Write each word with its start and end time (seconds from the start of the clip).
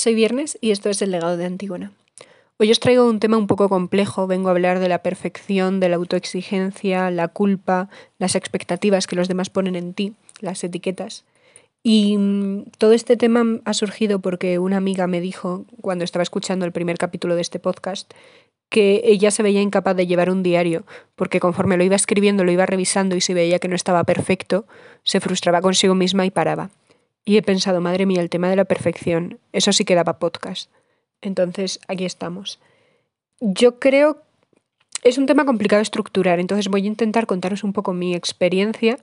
soy 0.00 0.14
Viernes 0.14 0.56
y 0.62 0.70
esto 0.70 0.88
es 0.88 1.02
El 1.02 1.10
legado 1.10 1.36
de 1.36 1.44
Antígona. 1.44 1.92
Hoy 2.56 2.70
os 2.70 2.80
traigo 2.80 3.06
un 3.06 3.20
tema 3.20 3.36
un 3.36 3.46
poco 3.46 3.68
complejo, 3.68 4.26
vengo 4.26 4.48
a 4.48 4.52
hablar 4.52 4.78
de 4.78 4.88
la 4.88 5.02
perfección, 5.02 5.78
de 5.78 5.90
la 5.90 5.96
autoexigencia, 5.96 7.10
la 7.10 7.28
culpa, 7.28 7.90
las 8.18 8.34
expectativas 8.34 9.06
que 9.06 9.16
los 9.16 9.28
demás 9.28 9.50
ponen 9.50 9.76
en 9.76 9.92
ti, 9.92 10.14
las 10.40 10.64
etiquetas. 10.64 11.24
Y 11.82 12.16
mm, 12.16 12.70
todo 12.78 12.92
este 12.92 13.18
tema 13.18 13.44
ha 13.64 13.74
surgido 13.74 14.20
porque 14.20 14.58
una 14.58 14.78
amiga 14.78 15.06
me 15.06 15.20
dijo, 15.20 15.66
cuando 15.82 16.04
estaba 16.04 16.22
escuchando 16.22 16.64
el 16.64 16.72
primer 16.72 16.96
capítulo 16.96 17.34
de 17.34 17.42
este 17.42 17.58
podcast, 17.58 18.10
que 18.70 19.02
ella 19.04 19.30
se 19.30 19.42
veía 19.42 19.60
incapaz 19.60 19.96
de 19.96 20.06
llevar 20.06 20.30
un 20.30 20.42
diario, 20.42 20.84
porque 21.14 21.40
conforme 21.40 21.76
lo 21.76 21.84
iba 21.84 21.96
escribiendo, 21.96 22.44
lo 22.44 22.52
iba 22.52 22.64
revisando 22.64 23.16
y 23.16 23.20
se 23.20 23.34
veía 23.34 23.58
que 23.58 23.68
no 23.68 23.76
estaba 23.76 24.04
perfecto, 24.04 24.66
se 25.02 25.20
frustraba 25.20 25.60
consigo 25.60 25.94
misma 25.94 26.24
y 26.24 26.30
paraba. 26.30 26.70
Y 27.30 27.36
he 27.36 27.42
pensado, 27.42 27.80
madre 27.80 28.06
mía, 28.06 28.22
el 28.22 28.28
tema 28.28 28.50
de 28.50 28.56
la 28.56 28.64
perfección, 28.64 29.38
eso 29.52 29.72
sí 29.72 29.84
que 29.84 29.94
daba 29.94 30.18
podcast. 30.18 30.68
Entonces, 31.20 31.78
aquí 31.86 32.04
estamos. 32.04 32.58
Yo 33.38 33.78
creo 33.78 34.24
es 35.04 35.16
un 35.16 35.26
tema 35.26 35.44
complicado 35.44 35.78
de 35.78 35.84
estructurar, 35.84 36.40
entonces 36.40 36.66
voy 36.66 36.82
a 36.82 36.88
intentar 36.88 37.28
contaros 37.28 37.62
un 37.62 37.72
poco 37.72 37.92
mi 37.92 38.16
experiencia 38.16 38.98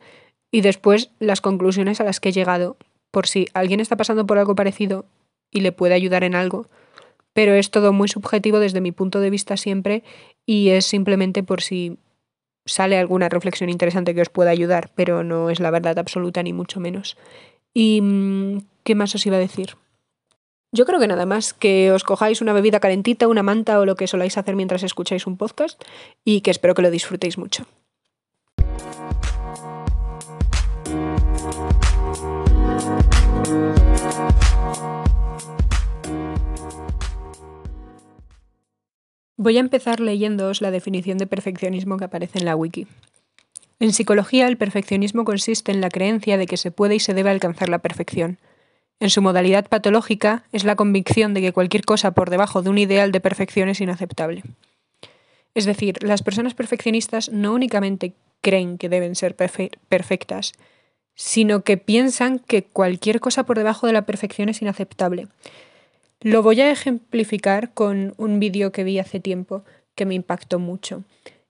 y 0.51 0.59
después 0.59 1.09
las 1.19 1.39
conclusiones 1.39 2.01
a 2.01 2.03
las 2.03 2.19
que 2.19 2.27
he 2.27 2.31
llegado, 2.33 2.75
por 3.11 3.27
si 3.27 3.47
alguien 3.53 3.79
está 3.79 3.95
pasando 3.95 4.27
por 4.27 4.37
algo 4.37 4.55
parecido 4.55 5.05
y 5.49 5.61
le 5.61 5.71
puede 5.71 5.93
ayudar 5.93 6.25
en 6.25 6.35
algo. 6.35 6.67
Pero 7.31 7.53
es 7.53 7.71
todo 7.71 7.93
muy 7.93 8.09
subjetivo 8.09 8.59
desde 8.59 8.81
mi 8.81 8.91
punto 8.91 9.21
de 9.21 9.29
vista 9.29 9.55
siempre 9.55 10.03
y 10.45 10.71
es 10.71 10.85
simplemente 10.85 11.43
por 11.43 11.61
si 11.61 11.97
sale 12.65 12.97
alguna 12.97 13.29
reflexión 13.29 13.69
interesante 13.69 14.13
que 14.13 14.21
os 14.21 14.29
pueda 14.29 14.49
ayudar, 14.49 14.91
pero 14.95 15.23
no 15.23 15.49
es 15.49 15.61
la 15.61 15.71
verdad 15.71 15.97
absoluta 15.97 16.43
ni 16.43 16.51
mucho 16.51 16.81
menos. 16.81 17.15
¿Y 17.79 18.01
mm, 18.01 18.63
qué 18.83 18.95
más 18.95 19.13
os 19.13 19.23
iba 19.27 19.35
a 19.35 19.39
decir? 19.39 19.75
Yo 20.71 20.87
creo 20.87 20.99
que 20.99 21.05
nada 21.05 21.27
más, 21.27 21.53
que 21.53 21.91
os 21.91 22.03
cojáis 22.03 22.41
una 22.41 22.51
bebida 22.51 22.79
calentita, 22.79 23.27
una 23.27 23.43
manta 23.43 23.79
o 23.79 23.85
lo 23.85 23.95
que 23.95 24.07
soláis 24.07 24.35
hacer 24.35 24.55
mientras 24.55 24.81
escucháis 24.81 25.27
un 25.27 25.37
podcast 25.37 25.79
y 26.25 26.41
que 26.41 26.49
espero 26.49 26.73
que 26.73 26.81
lo 26.81 26.89
disfrutéis 26.89 27.37
mucho. 27.37 27.67
Voy 39.35 39.57
a 39.57 39.59
empezar 39.59 39.99
leyéndoos 39.99 40.63
la 40.63 40.71
definición 40.71 41.19
de 41.19 41.27
perfeccionismo 41.27 41.97
que 41.97 42.05
aparece 42.05 42.39
en 42.39 42.45
la 42.45 42.55
wiki. 42.55 42.87
En 43.79 43.93
psicología, 43.93 44.47
el 44.47 44.57
perfeccionismo 44.57 45.23
consiste 45.23 45.71
en 45.71 45.81
la 45.81 45.89
creencia 45.89 46.37
de 46.37 46.47
que 46.47 46.57
se 46.57 46.71
puede 46.71 46.95
y 46.95 46.99
se 46.99 47.13
debe 47.13 47.29
alcanzar 47.29 47.69
la 47.69 47.79
perfección. 47.79 48.39
En 48.99 49.11
su 49.11 49.21
modalidad 49.21 49.67
patológica, 49.67 50.45
es 50.51 50.63
la 50.63 50.75
convicción 50.75 51.35
de 51.35 51.41
que 51.41 51.53
cualquier 51.53 51.85
cosa 51.85 52.11
por 52.11 52.31
debajo 52.31 52.63
de 52.63 52.71
un 52.71 52.79
ideal 52.79 53.11
de 53.11 53.19
perfección 53.19 53.69
es 53.69 53.79
inaceptable. 53.79 54.43
Es 55.53 55.65
decir, 55.65 56.01
las 56.01 56.23
personas 56.23 56.55
perfeccionistas 56.55 57.29
no 57.31 57.53
únicamente 57.53 58.13
creen 58.41 58.77
que 58.79 58.89
deben 58.89 59.15
ser 59.15 59.35
perfectas, 59.35 60.53
sino 61.13 61.63
que 61.63 61.77
piensan 61.77 62.39
que 62.39 62.63
cualquier 62.63 63.19
cosa 63.19 63.45
por 63.45 63.57
debajo 63.57 63.85
de 63.85 63.93
la 63.93 64.05
perfección 64.05 64.49
es 64.49 64.61
inaceptable. 64.61 65.27
Lo 66.21 66.41
voy 66.41 66.61
a 66.61 66.71
ejemplificar 66.71 67.73
con 67.73 68.15
un 68.17 68.39
vídeo 68.39 68.71
que 68.71 68.83
vi 68.83 68.97
hace 68.97 69.19
tiempo 69.19 69.63
que 69.93 70.05
me 70.05 70.15
impactó 70.15 70.57
mucho. 70.57 71.03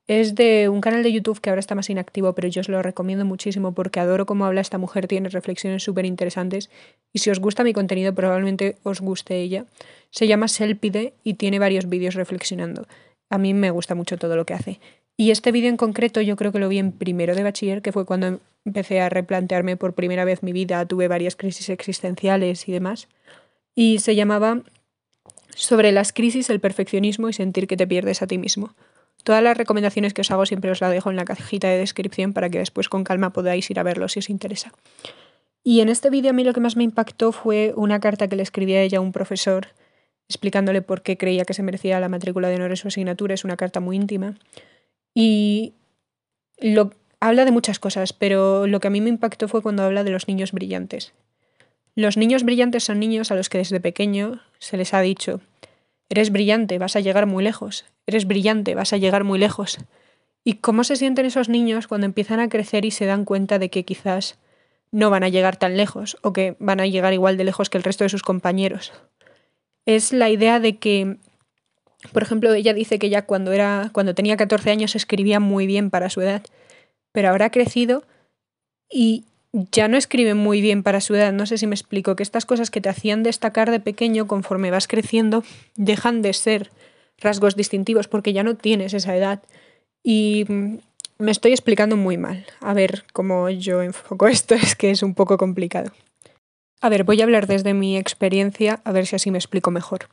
Es 0.07 0.35
de 0.35 0.69
un 0.69 0.79
canal 0.79 1.03
de 1.03 1.11
YouTube 1.11 1.41
que 1.41 1.49
ahora 1.49 1.59
está 1.59 1.75
más 1.75 1.89
inactivo, 1.89 2.33
pero 2.33 2.47
yo 2.47 2.61
os 2.61 2.69
lo 2.69 2.81
recomiendo 2.81 3.25
muchísimo 3.25 3.73
porque 3.73 3.99
adoro 3.99 4.25
cómo 4.25 4.45
habla 4.45 4.61
esta 4.61 4.77
mujer, 4.77 5.05
tiene 5.05 5.27
reflexiones 5.27 5.83
súper 5.83 6.05
interesantes 6.05 6.69
y 7.11 7.19
si 7.19 7.29
os 7.29 7.39
gusta 7.39 7.65
mi 7.65 7.73
contenido 7.73 8.15
probablemente 8.15 8.77
os 8.83 9.01
guste 9.01 9.35
ella. 9.35 9.65
Se 10.09 10.25
llama 10.25 10.47
Selpide 10.47 11.13
y 11.23 11.33
tiene 11.33 11.59
varios 11.59 11.89
vídeos 11.89 12.15
reflexionando. 12.15 12.87
A 13.29 13.37
mí 13.37 13.53
me 13.53 13.69
gusta 13.69 13.95
mucho 13.95 14.17
todo 14.17 14.37
lo 14.37 14.45
que 14.45 14.53
hace. 14.53 14.79
Y 15.17 15.31
este 15.31 15.51
vídeo 15.51 15.69
en 15.69 15.77
concreto 15.77 16.21
yo 16.21 16.37
creo 16.37 16.53
que 16.53 16.59
lo 16.59 16.69
vi 16.69 16.77
en 16.77 16.93
primero 16.93 17.35
de 17.35 17.43
bachiller, 17.43 17.81
que 17.81 17.91
fue 17.91 18.05
cuando 18.05 18.39
empecé 18.63 19.01
a 19.01 19.09
replantearme 19.09 19.75
por 19.75 19.93
primera 19.93 20.23
vez 20.23 20.41
mi 20.41 20.53
vida, 20.53 20.85
tuve 20.85 21.09
varias 21.09 21.35
crisis 21.35 21.67
existenciales 21.67 22.69
y 22.69 22.71
demás. 22.71 23.09
Y 23.75 23.99
se 23.99 24.15
llamaba 24.15 24.61
Sobre 25.49 25.91
las 25.91 26.13
crisis, 26.13 26.49
el 26.49 26.61
perfeccionismo 26.61 27.27
y 27.27 27.33
sentir 27.33 27.67
que 27.67 27.75
te 27.75 27.87
pierdes 27.87 28.21
a 28.21 28.27
ti 28.27 28.37
mismo. 28.37 28.73
Todas 29.27 29.43
las 29.43 29.57
recomendaciones 29.57 30.13
que 30.13 30.21
os 30.21 30.31
hago 30.31 30.45
siempre 30.45 30.71
os 30.71 30.79
las 30.79 30.89
dejo 30.89 31.09
en 31.09 31.17
la 31.17 31.25
cajita 31.25 31.67
de 31.67 31.77
descripción 31.77 32.31
para 32.31 32.49
que 32.49 32.59
después 32.59 32.87
con 32.87 33.03
calma 33.03 33.33
podáis 33.33 33.69
ir 33.69 33.77
a 33.77 33.83
verlo 33.83 34.07
si 34.07 34.19
os 34.19 34.29
interesa. 34.29 34.71
Y 35.65 35.81
en 35.81 35.89
este 35.89 36.09
vídeo 36.09 36.29
a 36.29 36.33
mí 36.33 36.45
lo 36.45 36.53
que 36.53 36.61
más 36.61 36.77
me 36.77 36.85
impactó 36.85 37.33
fue 37.33 37.73
una 37.75 37.99
carta 37.99 38.29
que 38.29 38.37
le 38.37 38.43
escribía 38.43 38.77
a 38.77 38.83
ella 38.83 38.99
a 38.99 39.01
un 39.01 39.11
profesor 39.11 39.67
explicándole 40.29 40.81
por 40.81 41.01
qué 41.01 41.17
creía 41.17 41.43
que 41.43 41.53
se 41.53 41.61
merecía 41.61 41.99
la 41.99 42.07
matrícula 42.07 42.47
de 42.47 42.55
honor 42.55 42.69
en 42.69 42.77
su 42.77 42.87
asignatura. 42.87 43.33
Es 43.33 43.43
una 43.43 43.57
carta 43.57 43.81
muy 43.81 43.97
íntima. 43.97 44.35
Y 45.13 45.73
lo, 46.57 46.93
habla 47.19 47.43
de 47.43 47.51
muchas 47.51 47.79
cosas, 47.79 48.13
pero 48.13 48.65
lo 48.65 48.79
que 48.79 48.87
a 48.87 48.91
mí 48.91 49.01
me 49.01 49.09
impactó 49.09 49.49
fue 49.49 49.61
cuando 49.61 49.83
habla 49.83 50.05
de 50.05 50.11
los 50.11 50.29
niños 50.29 50.53
brillantes. 50.53 51.11
Los 51.95 52.15
niños 52.15 52.45
brillantes 52.45 52.85
son 52.85 53.01
niños 53.01 53.29
a 53.29 53.35
los 53.35 53.49
que 53.49 53.57
desde 53.57 53.81
pequeño 53.81 54.39
se 54.59 54.77
les 54.77 54.93
ha 54.93 55.01
dicho 55.01 55.41
Eres 56.09 56.31
brillante, 56.31 56.77
vas 56.77 56.95
a 56.95 56.99
llegar 56.99 57.25
muy 57.25 57.43
lejos. 57.43 57.85
Eres 58.05 58.25
brillante, 58.25 58.75
vas 58.75 58.93
a 58.93 58.97
llegar 58.97 59.23
muy 59.23 59.39
lejos. 59.39 59.77
¿Y 60.43 60.53
cómo 60.55 60.83
se 60.83 60.95
sienten 60.95 61.25
esos 61.25 61.49
niños 61.49 61.87
cuando 61.87 62.05
empiezan 62.05 62.39
a 62.39 62.47
crecer 62.47 62.85
y 62.85 62.91
se 62.91 63.05
dan 63.05 63.25
cuenta 63.25 63.59
de 63.59 63.69
que 63.69 63.83
quizás 63.83 64.39
no 64.91 65.09
van 65.09 65.23
a 65.23 65.29
llegar 65.29 65.57
tan 65.57 65.75
lejos 65.75 66.17
o 66.21 66.31
que 66.31 66.55
van 66.59 66.79
a 66.79 66.87
llegar 66.87 67.13
igual 67.13 67.35
de 67.35 67.43
lejos 67.43 67.69
que 67.69 67.77
el 67.77 67.83
resto 67.83 68.05
de 68.05 68.09
sus 68.09 68.23
compañeros? 68.23 68.93
Es 69.85 70.13
la 70.13 70.29
idea 70.29 70.59
de 70.59 70.77
que, 70.77 71.17
por 72.13 72.23
ejemplo, 72.23 72.53
ella 72.53 72.73
dice 72.73 72.99
que 72.99 73.09
ya 73.09 73.25
cuando 73.25 73.51
era 73.51 73.89
cuando 73.93 74.15
tenía 74.15 74.37
14 74.37 74.71
años 74.71 74.95
escribía 74.95 75.39
muy 75.39 75.67
bien 75.67 75.89
para 75.89 76.09
su 76.09 76.21
edad, 76.21 76.43
pero 77.11 77.29
ahora 77.29 77.47
ha 77.47 77.51
crecido 77.51 78.03
y 78.89 79.25
ya 79.53 79.87
no 79.87 79.97
escribe 79.97 80.33
muy 80.33 80.61
bien 80.61 80.83
para 80.83 81.01
su 81.01 81.15
edad. 81.15 81.33
No 81.33 81.45
sé 81.45 81.57
si 81.57 81.67
me 81.67 81.75
explico, 81.75 82.15
que 82.15 82.23
estas 82.23 82.45
cosas 82.45 82.69
que 82.69 82.81
te 82.81 82.89
hacían 82.89 83.23
destacar 83.23 83.71
de 83.71 83.79
pequeño, 83.79 84.27
conforme 84.27 84.71
vas 84.71 84.87
creciendo, 84.87 85.43
dejan 85.75 86.21
de 86.21 86.33
ser 86.33 86.71
rasgos 87.19 87.55
distintivos 87.55 88.07
porque 88.07 88.33
ya 88.33 88.43
no 88.43 88.55
tienes 88.55 88.93
esa 88.93 89.15
edad. 89.15 89.41
Y 90.03 90.45
mm, 90.47 90.77
me 91.19 91.31
estoy 91.31 91.51
explicando 91.51 91.97
muy 91.97 92.17
mal. 92.17 92.45
A 92.59 92.73
ver 92.73 93.05
cómo 93.13 93.49
yo 93.49 93.81
enfoco 93.81 94.27
esto, 94.27 94.55
es 94.55 94.75
que 94.75 94.91
es 94.91 95.03
un 95.03 95.13
poco 95.13 95.37
complicado. 95.37 95.91
A 96.79 96.89
ver, 96.89 97.03
voy 97.03 97.19
a 97.21 97.23
hablar 97.23 97.47
desde 97.47 97.73
mi 97.73 97.97
experiencia, 97.97 98.81
a 98.83 98.91
ver 98.91 99.07
si 99.07 99.15
así 99.15 99.31
me 99.31 99.39
explico 99.39 99.71
mejor. 99.71 100.09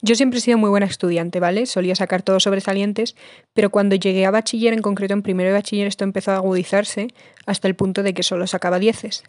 Yo 0.00 0.14
siempre 0.14 0.38
he 0.38 0.42
sido 0.42 0.58
muy 0.58 0.70
buena 0.70 0.86
estudiante, 0.86 1.40
¿vale? 1.40 1.66
Solía 1.66 1.96
sacar 1.96 2.22
todos 2.22 2.44
sobresalientes, 2.44 3.16
pero 3.52 3.70
cuando 3.70 3.96
llegué 3.96 4.26
a 4.26 4.30
bachiller, 4.30 4.72
en 4.72 4.82
concreto 4.82 5.14
en 5.14 5.22
primero 5.22 5.48
de 5.48 5.54
bachiller, 5.54 5.88
esto 5.88 6.04
empezó 6.04 6.30
a 6.32 6.36
agudizarse 6.36 7.08
hasta 7.46 7.66
el 7.66 7.74
punto 7.74 8.02
de 8.02 8.14
que 8.14 8.22
solo 8.22 8.46
sacaba 8.46 8.78
dieces. 8.78 9.24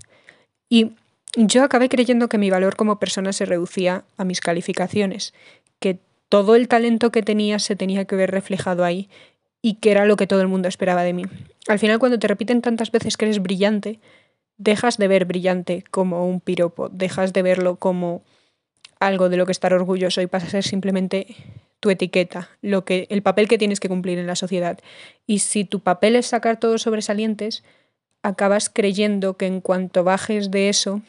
Y 0.70 0.92
yo 1.36 1.64
acabé 1.64 1.90
creyendo 1.90 2.30
que 2.30 2.38
mi 2.38 2.52
valor 2.52 2.76
como 2.76 3.00
persona 3.00 3.34
se 3.34 3.46
reducía 3.46 4.04
a 4.18 4.26
mis 4.26 4.42
calificaciones, 4.42 5.34
que 5.80 5.98
todo 6.30 6.56
el 6.56 6.68
talento 6.68 7.12
que 7.12 7.24
tenía 7.24 7.58
se 7.58 7.76
tenía 7.76 8.06
que 8.06 8.16
ver 8.16 8.30
reflejado 8.30 8.86
ahí 8.86 9.10
y 9.62 9.76
que 9.76 9.92
era 9.92 10.06
lo 10.06 10.16
que 10.16 10.28
todo 10.28 10.42
el 10.42 10.48
mundo 10.48 10.68
esperaba 10.68 11.04
de 11.04 11.14
mí. 11.14 11.24
Al 11.68 11.80
final, 11.80 11.98
cuando 11.98 12.20
te 12.20 12.28
repiten 12.28 12.62
tantas 12.62 12.92
veces 12.92 13.18
que 13.18 13.26
eres 13.26 13.42
brillante, 13.42 14.00
dejas 14.58 14.98
de 14.98 15.08
ver 15.08 15.26
brillante 15.26 15.84
como 15.90 16.28
un 16.28 16.40
piropo, 16.40 16.90
dejas 16.90 17.34
de 17.34 17.42
verlo 17.42 17.78
como 17.78 18.22
algo 19.00 19.30
de 19.30 19.38
lo 19.38 19.46
que 19.46 19.52
estar 19.52 19.74
orgulloso 19.74 20.22
y 20.22 20.28
pasa 20.28 20.48
a 20.48 20.52
ser 20.52 20.64
simplemente 20.64 21.28
tu 21.80 21.90
etiqueta, 21.90 22.50
lo 22.62 22.84
que, 22.84 23.08
el 23.10 23.22
papel 23.22 23.48
que 23.48 23.58
tienes 23.58 23.80
que 23.80 23.88
cumplir 23.88 24.20
en 24.20 24.28
la 24.28 24.36
sociedad. 24.36 24.80
Y 25.26 25.40
si 25.40 25.64
tu 25.64 25.80
papel 25.80 26.16
es 26.16 26.28
sacar 26.28 26.60
todos 26.60 26.82
sobresalientes, 26.82 27.64
acabas 28.22 28.70
creyendo 28.70 29.38
que 29.38 29.48
en 29.48 29.62
cuanto 29.62 30.04
bajes 30.04 30.52
de 30.52 30.70
eso 30.70 31.02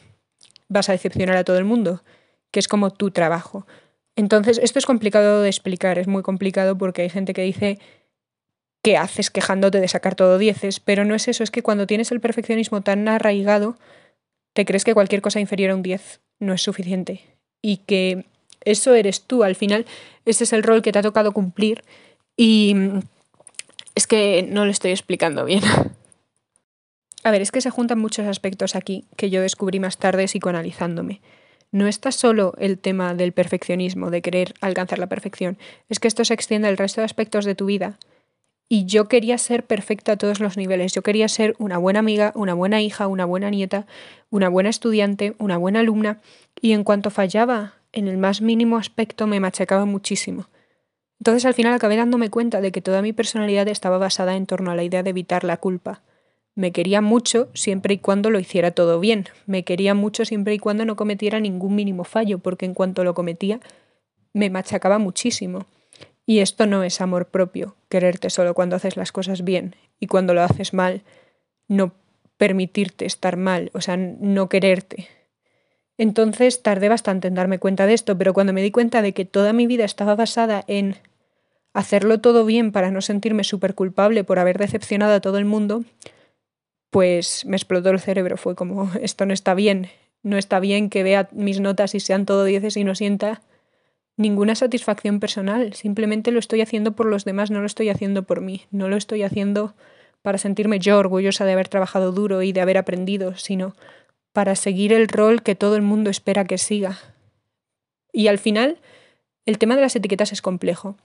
vas 0.69 0.87
a 0.87 0.93
decepcionar 0.93 1.35
a 1.35 1.43
todo 1.43 1.57
el 1.57 1.65
mundo, 1.65 2.03
que 2.51 2.59
es 2.59 2.69
como 2.69 2.91
tu 2.91 3.11
trabajo. 3.11 3.67
Entonces, 4.15 4.59
esto 4.63 4.79
es 4.79 4.85
complicado 4.85 5.41
de 5.41 5.49
explicar, 5.49 5.99
es 5.99 6.07
muy 6.07 6.23
complicado 6.23 6.77
porque 6.77 7.01
hay 7.01 7.09
gente 7.09 7.33
que 7.33 7.43
dice 7.43 7.79
¿qué 8.81 8.97
haces 8.97 9.29
quejándote 9.29 9.79
de 9.79 9.87
sacar 9.87 10.15
todo 10.15 10.37
dieces? 10.37 10.79
Pero 10.79 11.05
no 11.05 11.15
es 11.15 11.27
eso, 11.27 11.43
es 11.43 11.51
que 11.51 11.61
cuando 11.61 11.87
tienes 11.87 12.11
el 12.11 12.19
perfeccionismo 12.21 12.81
tan 12.81 13.07
arraigado, 13.07 13.77
te 14.53 14.65
crees 14.65 14.83
que 14.83 14.93
cualquier 14.93 15.21
cosa 15.21 15.39
inferior 15.39 15.71
a 15.71 15.75
un 15.75 15.83
10 15.83 16.21
no 16.39 16.53
es 16.53 16.61
suficiente 16.61 17.30
y 17.61 17.77
que 17.77 18.25
eso 18.63 18.93
eres 18.93 19.21
tú, 19.23 19.43
al 19.43 19.55
final 19.55 19.85
ese 20.25 20.43
es 20.43 20.53
el 20.53 20.63
rol 20.63 20.81
que 20.81 20.91
te 20.91 20.99
ha 20.99 21.03
tocado 21.03 21.31
cumplir 21.31 21.83
y 22.37 22.75
es 23.95 24.07
que 24.07 24.47
no 24.49 24.65
lo 24.65 24.71
estoy 24.71 24.91
explicando 24.91 25.45
bien. 25.45 25.61
A 27.23 27.29
ver, 27.29 27.41
es 27.41 27.51
que 27.51 27.61
se 27.61 27.69
juntan 27.69 27.99
muchos 27.99 28.25
aspectos 28.25 28.75
aquí 28.75 29.05
que 29.15 29.29
yo 29.29 29.41
descubrí 29.41 29.79
más 29.79 29.97
tarde 29.97 30.25
psicoanalizándome. 30.25 31.21
No 31.71 31.87
está 31.87 32.11
solo 32.11 32.53
el 32.57 32.79
tema 32.79 33.13
del 33.13 33.31
perfeccionismo, 33.31 34.09
de 34.09 34.21
querer 34.21 34.55
alcanzar 34.59 34.99
la 34.99 35.07
perfección, 35.07 35.57
es 35.87 35.99
que 35.99 36.07
esto 36.07 36.25
se 36.25 36.33
extiende 36.33 36.67
al 36.67 36.77
resto 36.77 37.01
de 37.01 37.05
aspectos 37.05 37.45
de 37.45 37.55
tu 37.55 37.65
vida 37.65 37.97
y 38.71 38.85
yo 38.85 39.09
quería 39.09 39.37
ser 39.37 39.65
perfecta 39.65 40.13
a 40.13 40.15
todos 40.15 40.39
los 40.39 40.55
niveles. 40.55 40.93
Yo 40.93 41.01
quería 41.01 41.27
ser 41.27 41.55
una 41.59 41.77
buena 41.77 41.99
amiga, 41.99 42.31
una 42.35 42.53
buena 42.53 42.81
hija, 42.81 43.07
una 43.07 43.25
buena 43.25 43.49
nieta, 43.49 43.85
una 44.29 44.47
buena 44.47 44.69
estudiante, 44.69 45.35
una 45.39 45.57
buena 45.57 45.81
alumna. 45.81 46.21
Y 46.61 46.71
en 46.71 46.85
cuanto 46.85 47.09
fallaba 47.09 47.73
en 47.91 48.07
el 48.07 48.17
más 48.17 48.39
mínimo 48.39 48.77
aspecto 48.77 49.27
me 49.27 49.41
machacaba 49.41 49.83
muchísimo. 49.83 50.47
Entonces 51.19 51.43
al 51.43 51.53
final 51.53 51.73
acabé 51.73 51.97
dándome 51.97 52.29
cuenta 52.29 52.61
de 52.61 52.71
que 52.71 52.81
toda 52.81 53.01
mi 53.01 53.11
personalidad 53.11 53.67
estaba 53.67 53.97
basada 53.97 54.37
en 54.37 54.45
torno 54.45 54.71
a 54.71 54.75
la 54.75 54.83
idea 54.83 55.03
de 55.03 55.09
evitar 55.09 55.43
la 55.43 55.57
culpa. 55.57 56.01
Me 56.55 56.71
quería 56.71 57.01
mucho 57.01 57.49
siempre 57.53 57.95
y 57.95 57.97
cuando 57.97 58.29
lo 58.29 58.39
hiciera 58.39 58.71
todo 58.71 59.01
bien. 59.01 59.25
Me 59.47 59.65
quería 59.65 59.95
mucho 59.95 60.23
siempre 60.23 60.53
y 60.53 60.59
cuando 60.59 60.85
no 60.85 60.95
cometiera 60.95 61.41
ningún 61.41 61.75
mínimo 61.75 62.05
fallo, 62.05 62.39
porque 62.39 62.67
en 62.67 62.73
cuanto 62.73 63.03
lo 63.03 63.15
cometía, 63.15 63.59
me 64.31 64.49
machacaba 64.49 64.97
muchísimo. 64.97 65.65
Y 66.25 66.39
esto 66.39 66.65
no 66.65 66.83
es 66.83 67.01
amor 67.01 67.29
propio, 67.29 67.75
quererte 67.89 68.29
solo 68.29 68.53
cuando 68.53 68.75
haces 68.75 68.97
las 68.97 69.11
cosas 69.11 69.43
bien 69.43 69.75
y 69.99 70.07
cuando 70.07 70.33
lo 70.33 70.41
haces 70.41 70.73
mal, 70.73 71.03
no 71.67 71.93
permitirte 72.37 73.05
estar 73.05 73.37
mal, 73.37 73.71
o 73.73 73.81
sea, 73.81 73.97
no 73.97 74.49
quererte. 74.49 75.07
Entonces 75.97 76.63
tardé 76.63 76.89
bastante 76.89 77.27
en 77.27 77.35
darme 77.35 77.59
cuenta 77.59 77.85
de 77.85 77.93
esto, 77.93 78.17
pero 78.17 78.33
cuando 78.33 78.53
me 78.53 78.61
di 78.61 78.71
cuenta 78.71 79.01
de 79.01 79.13
que 79.13 79.25
toda 79.25 79.53
mi 79.53 79.67
vida 79.67 79.85
estaba 79.85 80.15
basada 80.15 80.63
en 80.67 80.95
hacerlo 81.73 82.19
todo 82.19 82.45
bien 82.45 82.71
para 82.71 82.91
no 82.91 83.01
sentirme 83.01 83.43
súper 83.43 83.75
culpable 83.75 84.23
por 84.23 84.39
haber 84.39 84.57
decepcionado 84.57 85.13
a 85.13 85.21
todo 85.21 85.37
el 85.37 85.45
mundo, 85.45 85.83
pues 86.89 87.45
me 87.45 87.55
explotó 87.55 87.89
el 87.89 87.99
cerebro. 87.99 88.37
Fue 88.37 88.55
como, 88.55 88.89
esto 89.01 89.25
no 89.25 89.33
está 89.33 89.53
bien, 89.53 89.89
no 90.23 90.37
está 90.37 90.59
bien 90.59 90.89
que 90.89 91.03
vea 91.03 91.29
mis 91.31 91.59
notas 91.59 91.95
y 91.95 91.99
sean 91.99 92.25
todo 92.25 92.45
dieces 92.45 92.77
y 92.77 92.83
no 92.83 92.95
sienta 92.95 93.41
ninguna 94.17 94.55
satisfacción 94.55 95.19
personal. 95.19 95.73
Simplemente 95.73 96.31
lo 96.31 96.39
estoy 96.39 96.61
haciendo 96.61 96.93
por 96.93 97.05
los 97.05 97.25
demás, 97.25 97.51
no 97.51 97.59
lo 97.59 97.65
estoy 97.65 97.89
haciendo 97.89 98.23
por 98.23 98.41
mí. 98.41 98.63
No 98.71 98.89
lo 98.89 98.97
estoy 98.97 99.23
haciendo 99.23 99.73
para 100.21 100.37
sentirme 100.37 100.79
yo 100.79 100.97
orgullosa 100.97 101.45
de 101.45 101.53
haber 101.53 101.67
trabajado 101.67 102.11
duro 102.11 102.41
y 102.41 102.51
de 102.53 102.61
haber 102.61 102.77
aprendido, 102.77 103.35
sino 103.35 103.75
para 104.33 104.55
seguir 104.55 104.93
el 104.93 105.07
rol 105.07 105.41
que 105.41 105.55
todo 105.55 105.75
el 105.75 105.81
mundo 105.81 106.09
espera 106.09 106.45
que 106.45 106.57
siga. 106.57 106.99
Y 108.13 108.27
al 108.27 108.37
final, 108.37 108.79
el 109.45 109.57
tema 109.57 109.75
de 109.75 109.81
las 109.81 109.95
etiquetas 109.95 110.31
es 110.31 110.41
complejo. 110.41 110.95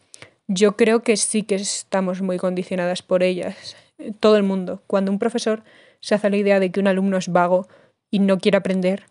Yo 0.48 0.76
creo 0.76 1.02
que 1.02 1.16
sí 1.16 1.42
que 1.42 1.56
estamos 1.56 2.22
muy 2.22 2.36
condicionadas 2.36 3.02
por 3.02 3.22
ellas. 3.22 3.76
Todo 4.20 4.36
el 4.36 4.42
mundo. 4.42 4.82
Cuando 4.86 5.10
un 5.10 5.18
profesor 5.18 5.62
se 6.00 6.14
hace 6.14 6.30
la 6.30 6.36
idea 6.36 6.60
de 6.60 6.70
que 6.70 6.80
un 6.80 6.86
alumno 6.86 7.16
es 7.16 7.28
vago 7.28 7.66
y 8.10 8.18
no 8.20 8.38
quiere 8.38 8.58
aprender, 8.58 9.04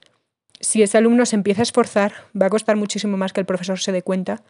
si 0.59 0.83
ese 0.83 0.97
alumno 0.97 1.25
se 1.25 1.35
empieza 1.35 1.61
a 1.61 1.63
esforzar, 1.63 2.13
va 2.39 2.47
a 2.47 2.49
costar 2.49 2.75
muchísimo 2.75 3.17
más 3.17 3.33
que 3.33 3.41
el 3.41 3.45
profesor 3.45 3.79
se 3.79 3.91
dé 3.91 4.01
cuenta 4.01 4.43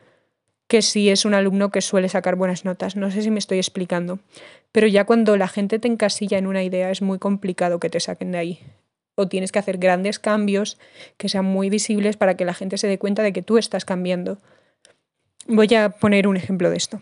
que 0.67 0.81
si 0.81 1.09
es 1.09 1.25
un 1.25 1.33
alumno 1.33 1.69
que 1.69 1.81
suele 1.81 2.09
sacar 2.09 2.35
buenas 2.35 2.65
notas. 2.65 2.95
No 2.95 3.11
sé 3.11 3.21
si 3.21 3.29
me 3.29 3.39
estoy 3.39 3.57
explicando. 3.57 4.19
Pero 4.71 4.87
ya 4.87 5.05
cuando 5.05 5.37
la 5.37 5.47
gente 5.47 5.79
te 5.79 5.87
encasilla 5.87 6.37
en 6.37 6.47
una 6.47 6.63
idea 6.63 6.89
es 6.89 7.01
muy 7.01 7.19
complicado 7.19 7.79
que 7.79 7.89
te 7.89 7.99
saquen 7.99 8.31
de 8.31 8.37
ahí 8.37 8.59
o 9.15 9.27
tienes 9.27 9.51
que 9.51 9.59
hacer 9.59 9.77
grandes 9.77 10.19
cambios 10.19 10.77
que 11.17 11.29
sean 11.29 11.45
muy 11.45 11.69
visibles 11.69 12.17
para 12.17 12.35
que 12.35 12.45
la 12.45 12.53
gente 12.53 12.77
se 12.77 12.87
dé 12.87 12.97
cuenta 12.97 13.23
de 13.23 13.31
que 13.31 13.41
tú 13.41 13.57
estás 13.57 13.85
cambiando. 13.85 14.37
Voy 15.47 15.73
a 15.73 15.89
poner 15.89 16.27
un 16.27 16.35
ejemplo 16.35 16.69
de 16.69 16.77
esto. 16.77 17.01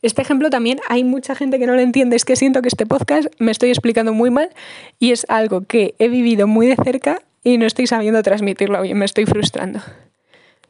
Este 0.00 0.22
ejemplo 0.22 0.48
también 0.48 0.78
hay 0.88 1.04
mucha 1.04 1.34
gente 1.34 1.58
que 1.58 1.66
no 1.66 1.74
lo 1.74 1.80
entiende, 1.80 2.16
es 2.16 2.24
que 2.24 2.36
siento 2.36 2.62
que 2.62 2.68
este 2.68 2.86
podcast 2.86 3.28
me 3.38 3.50
estoy 3.50 3.70
explicando 3.70 4.12
muy 4.12 4.30
mal 4.30 4.50
y 4.98 5.10
es 5.10 5.26
algo 5.28 5.62
que 5.62 5.94
he 5.98 6.08
vivido 6.08 6.46
muy 6.46 6.68
de 6.68 6.76
cerca 6.76 7.20
y 7.42 7.58
no 7.58 7.66
estoy 7.66 7.86
sabiendo 7.86 8.22
transmitirlo 8.22 8.80
bien, 8.82 8.98
me 8.98 9.04
estoy 9.04 9.26
frustrando. 9.26 9.80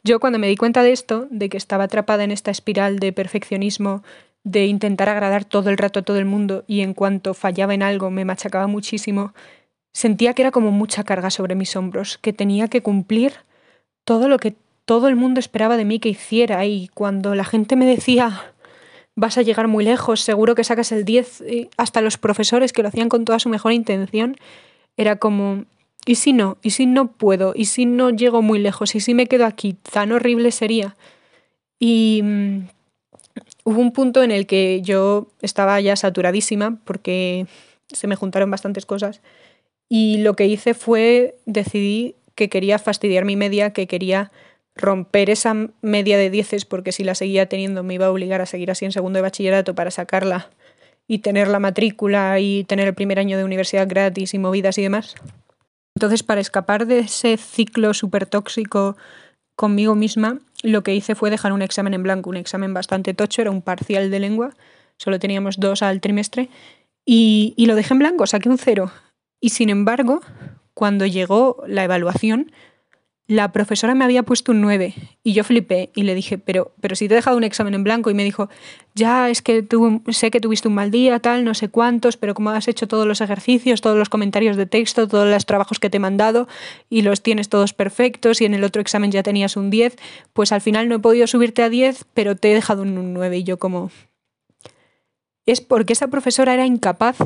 Yo 0.05 0.19
cuando 0.21 0.39
me 0.39 0.49
di 0.49 0.57
cuenta 0.57 0.83
de 0.83 0.93
esto, 0.93 1.29
de 1.31 1.49
que 1.49 1.57
estaba 1.57 1.85
atrapada 1.85 2.25
en 2.25 2.31
esta 2.31 2.51
espiral 2.51 2.99
de 2.99 3.13
perfeccionismo, 3.13 4.03
de 4.45 4.67
intentar 4.67 5.09
agradar 5.09 5.45
todo 5.45 5.71
el 5.71 5.79
rato 5.79 6.01
a 6.01 6.03
todo 6.03 6.19
el 6.19 6.25
mundo 6.25 6.65
y 6.67 6.81
en 6.81 6.95
cuanto 6.95 7.35
fallaba 7.35 7.75
en 7.75 7.83
algo 7.83 8.11
me 8.11 8.25
machacaba 8.25 8.67
muchísimo, 8.67 9.33
Sentía 9.93 10.33
que 10.33 10.43
era 10.43 10.51
como 10.51 10.71
mucha 10.71 11.05
carga 11.05 11.31
sobre 11.31 11.55
mis 11.55 11.77
hombros, 11.77 12.19
que 12.19 12.33
tenía 12.33 12.69
que 12.69 12.83
cumplir 12.83 13.35
todo 14.05 14.29
lo 14.29 14.39
que 14.39 14.55
todo 14.85 15.09
el 15.09 15.17
mundo 15.17 15.39
esperaba 15.39 15.77
de 15.77 15.85
mí 15.85 16.01
que 16.01 16.09
hiciera 16.09 16.65
y 16.65 16.89
cuando 16.89 17.35
la 17.35 17.45
gente 17.45 17.77
me 17.77 17.87
decía 17.87 18.53
vas 19.15 19.37
a 19.37 19.43
llegar 19.43 19.69
muy 19.69 19.85
lejos, 19.85 20.23
seguro 20.23 20.55
que 20.55 20.65
sacas 20.65 20.91
el 20.91 21.05
10, 21.05 21.45
hasta 21.77 22.01
los 22.01 22.17
profesores 22.17 22.73
que 22.73 22.83
lo 22.83 22.89
hacían 22.89 23.11
con 23.11 23.27
toda 23.27 23.39
su 23.39 23.51
mejor 23.51 23.73
intención, 23.73 24.39
era 24.97 25.17
como, 25.17 25.67
¿y 26.07 26.17
si 26.17 26.33
no? 26.33 26.59
¿Y 26.63 26.71
si 26.71 26.87
no 26.87 27.13
puedo? 27.13 27.53
¿Y 27.55 27.67
si 27.67 27.87
no 27.87 28.11
llego 28.11 28.43
muy 28.43 28.59
lejos? 28.59 28.95
¿Y 28.95 29.01
si 29.01 29.15
me 29.15 29.27
quedo 29.27 29.47
aquí? 29.47 29.75
Tan 29.75 30.13
horrible 30.13 30.51
sería. 30.51 30.97
Y 31.79 32.21
mm, 32.23 32.59
hubo 33.65 33.81
un 33.81 33.93
punto 33.93 34.23
en 34.23 34.31
el 34.31 34.47
que 34.47 34.81
yo 34.83 35.29
estaba 35.41 35.81
ya 35.81 35.97
saturadísima 35.97 36.79
porque 36.85 37.47
se 37.93 38.07
me 38.07 38.17
juntaron 38.17 38.51
bastantes 38.51 38.87
cosas 38.87 39.21
y 39.89 40.19
lo 40.19 40.37
que 40.37 40.47
hice 40.47 40.73
fue 40.73 41.35
decidí 41.45 42.17
que 42.35 42.49
quería 42.49 42.79
fastidiar 42.79 43.27
mi 43.27 43.37
media, 43.37 43.75
que 43.75 43.87
quería 43.87 44.33
romper 44.75 45.29
esa 45.29 45.55
media 45.83 46.17
de 46.17 46.31
dieces, 46.31 46.65
porque 46.65 46.93
si 46.93 47.05
la 47.05 47.15
seguía 47.15 47.47
teniendo 47.47 47.83
me 47.83 47.93
iba 47.93 48.07
a 48.07 48.11
obligar 48.11 48.41
a 48.41 48.47
seguir 48.47 48.71
así 48.71 48.87
en 48.87 48.93
segundo 48.93 49.19
de 49.19 49.23
bachillerato 49.23 49.75
para 49.75 49.91
sacarla 49.91 50.49
y 51.07 51.19
tener 51.19 51.49
la 51.49 51.59
matrícula 51.59 52.41
y 52.41 52.65
tener 52.65 52.89
el 52.89 52.95
primer 52.95 53.19
año 53.19 53.37
de 53.37 53.45
universidad 53.45 53.87
gratis 53.87 54.33
y 54.33 54.39
movidas 54.39 54.79
y 54.79 54.83
demás. 54.83 55.15
Entonces, 55.97 56.23
para 56.23 56.41
escapar 56.41 56.87
de 56.87 57.01
ese 57.01 57.37
ciclo 57.37 57.95
súper 57.95 58.27
tóxico 58.27 58.97
conmigo 59.57 59.95
misma, 59.95 60.39
lo 60.63 60.83
que 60.83 60.95
hice 60.95 61.15
fue 61.15 61.31
dejar 61.31 61.53
un 61.53 61.63
examen 61.63 61.95
en 61.95 62.03
blanco, 62.03 62.31
un 62.31 62.37
examen 62.37 62.75
bastante 62.75 63.15
tocho, 63.15 63.43
era 63.43 63.51
un 63.51 63.63
parcial 63.63 64.11
de 64.11 64.21
lengua, 64.21 64.55
solo 64.97 65.19
teníamos 65.19 65.59
dos 65.59 65.83
al 65.83 66.01
trimestre, 66.01 66.49
y, 67.05 67.55
y 67.57 67.67
lo 67.67 67.75
dejé 67.75 67.95
en 67.95 67.99
blanco, 67.99 68.27
saqué 68.27 68.49
un 68.49 68.59
cero. 68.59 68.91
Y 69.41 69.51
sin 69.51 69.71
embargo, 69.71 70.21
cuando 70.75 71.05
llegó 71.05 71.63
la 71.67 71.85
evaluación, 71.85 72.53
la 73.29 73.53
profesora 73.53 73.95
me 73.95 74.05
había 74.05 74.25
puesto 74.25 74.53
un 74.53 74.61
9 74.61 74.95
y 75.23 75.33
yo 75.33 75.45
flipé 75.45 75.91
y 75.95 76.03
le 76.03 76.15
dije, 76.15 76.39
pero, 76.39 76.73
pero 76.81 76.97
si 76.97 77.09
te 77.09 77.15
he 77.15 77.17
dejado 77.17 77.37
un 77.37 77.45
examen 77.45 77.75
en 77.75 77.85
blanco 77.85 78.11
y 78.11 78.15
me 78.15 78.25
dijo, 78.25 78.49
ya 78.95 79.31
es 79.31 79.43
que 79.43 79.63
tú, 79.63 80.03
sé 80.11 80.31
que 80.31 80.41
tuviste 80.41 80.69
un 80.69 80.75
mal 80.75 80.91
día, 80.91 81.21
tal, 81.21 81.45
no 81.45 81.55
sé 81.55 81.69
cuántos, 81.69 82.17
pero 82.17 82.35
como 82.35 82.51
has 82.51 82.69
hecho 82.69 82.89
todos 82.89 83.07
los 83.07 83.21
ejercicios, 83.21 83.81
todos 83.81 83.97
los 83.97 84.09
comentarios 84.09 84.57
de 84.57 84.67
texto, 84.67 85.07
todos 85.07 85.29
los 85.29 85.47
trabajos 85.47 85.79
que 85.79 85.89
te 85.89 85.99
he 85.99 86.01
mandado 86.01 86.49
y 86.91 87.03
los 87.03 87.23
tienes 87.23 87.49
todos 87.49 87.73
perfectos 87.73 88.41
y 88.41 88.45
en 88.45 88.55
el 88.55 88.65
otro 88.65 88.83
examen 88.83 89.13
ya 89.13 89.23
tenías 89.23 89.57
un 89.57 89.71
10, 89.71 89.97
pues 90.33 90.53
al 90.53 90.61
final 90.61 90.89
no 90.89 90.97
he 90.97 90.99
podido 90.99 91.27
subirte 91.27 91.63
a 91.63 91.69
10, 91.69 92.05
pero 92.15 92.37
te 92.37 92.51
he 92.51 92.55
dejado 92.55 92.83
un 92.83 93.15
9 93.15 93.39
y 93.39 93.45
yo 93.45 93.59
como... 93.59 93.91
Es 95.47 95.61
porque 95.61 95.93
esa 95.93 96.09
profesora 96.09 96.55
era 96.55 96.67
incapaz 96.67 97.17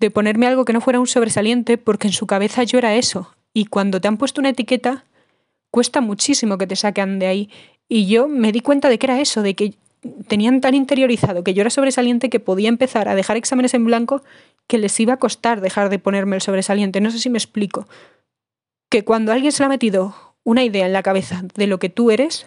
de 0.00 0.10
ponerme 0.10 0.46
algo 0.46 0.64
que 0.64 0.72
no 0.72 0.80
fuera 0.80 1.00
un 1.00 1.06
sobresaliente 1.06 1.76
porque 1.76 2.08
en 2.08 2.12
su 2.12 2.26
cabeza 2.26 2.62
yo 2.62 2.78
era 2.78 2.94
eso. 2.94 3.34
Y 3.52 3.66
cuando 3.66 4.00
te 4.00 4.08
han 4.08 4.16
puesto 4.16 4.40
una 4.40 4.50
etiqueta, 4.50 5.04
cuesta 5.74 6.00
muchísimo 6.00 6.56
que 6.56 6.68
te 6.68 6.76
saquen 6.76 7.18
de 7.18 7.26
ahí. 7.26 7.50
Y 7.88 8.06
yo 8.06 8.28
me 8.28 8.52
di 8.52 8.60
cuenta 8.60 8.88
de 8.88 8.96
que 8.96 9.06
era 9.06 9.20
eso, 9.20 9.42
de 9.42 9.54
que 9.54 9.74
tenían 10.28 10.60
tan 10.60 10.76
interiorizado 10.76 11.42
que 11.42 11.52
yo 11.52 11.62
era 11.62 11.70
sobresaliente 11.70 12.30
que 12.30 12.38
podía 12.38 12.68
empezar 12.68 13.08
a 13.08 13.16
dejar 13.16 13.36
exámenes 13.36 13.74
en 13.74 13.84
blanco 13.84 14.22
que 14.68 14.78
les 14.78 15.00
iba 15.00 15.14
a 15.14 15.16
costar 15.16 15.60
dejar 15.60 15.88
de 15.90 15.98
ponerme 15.98 16.36
el 16.36 16.42
sobresaliente. 16.42 17.00
No 17.00 17.10
sé 17.10 17.18
si 17.18 17.28
me 17.28 17.38
explico. 17.38 17.88
Que 18.88 19.02
cuando 19.02 19.32
alguien 19.32 19.50
se 19.50 19.64
le 19.64 19.66
ha 19.66 19.68
metido 19.68 20.14
una 20.44 20.62
idea 20.62 20.86
en 20.86 20.92
la 20.92 21.02
cabeza 21.02 21.42
de 21.56 21.66
lo 21.66 21.80
que 21.80 21.88
tú 21.88 22.12
eres, 22.12 22.46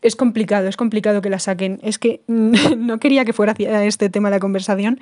es 0.00 0.16
complicado, 0.16 0.68
es 0.68 0.78
complicado 0.78 1.20
que 1.20 1.28
la 1.28 1.38
saquen. 1.38 1.80
Es 1.82 1.98
que 1.98 2.22
no 2.28 2.98
quería 2.98 3.26
que 3.26 3.34
fuera 3.34 3.52
este 3.84 4.08
tema 4.08 4.30
la 4.30 4.40
conversación, 4.40 5.00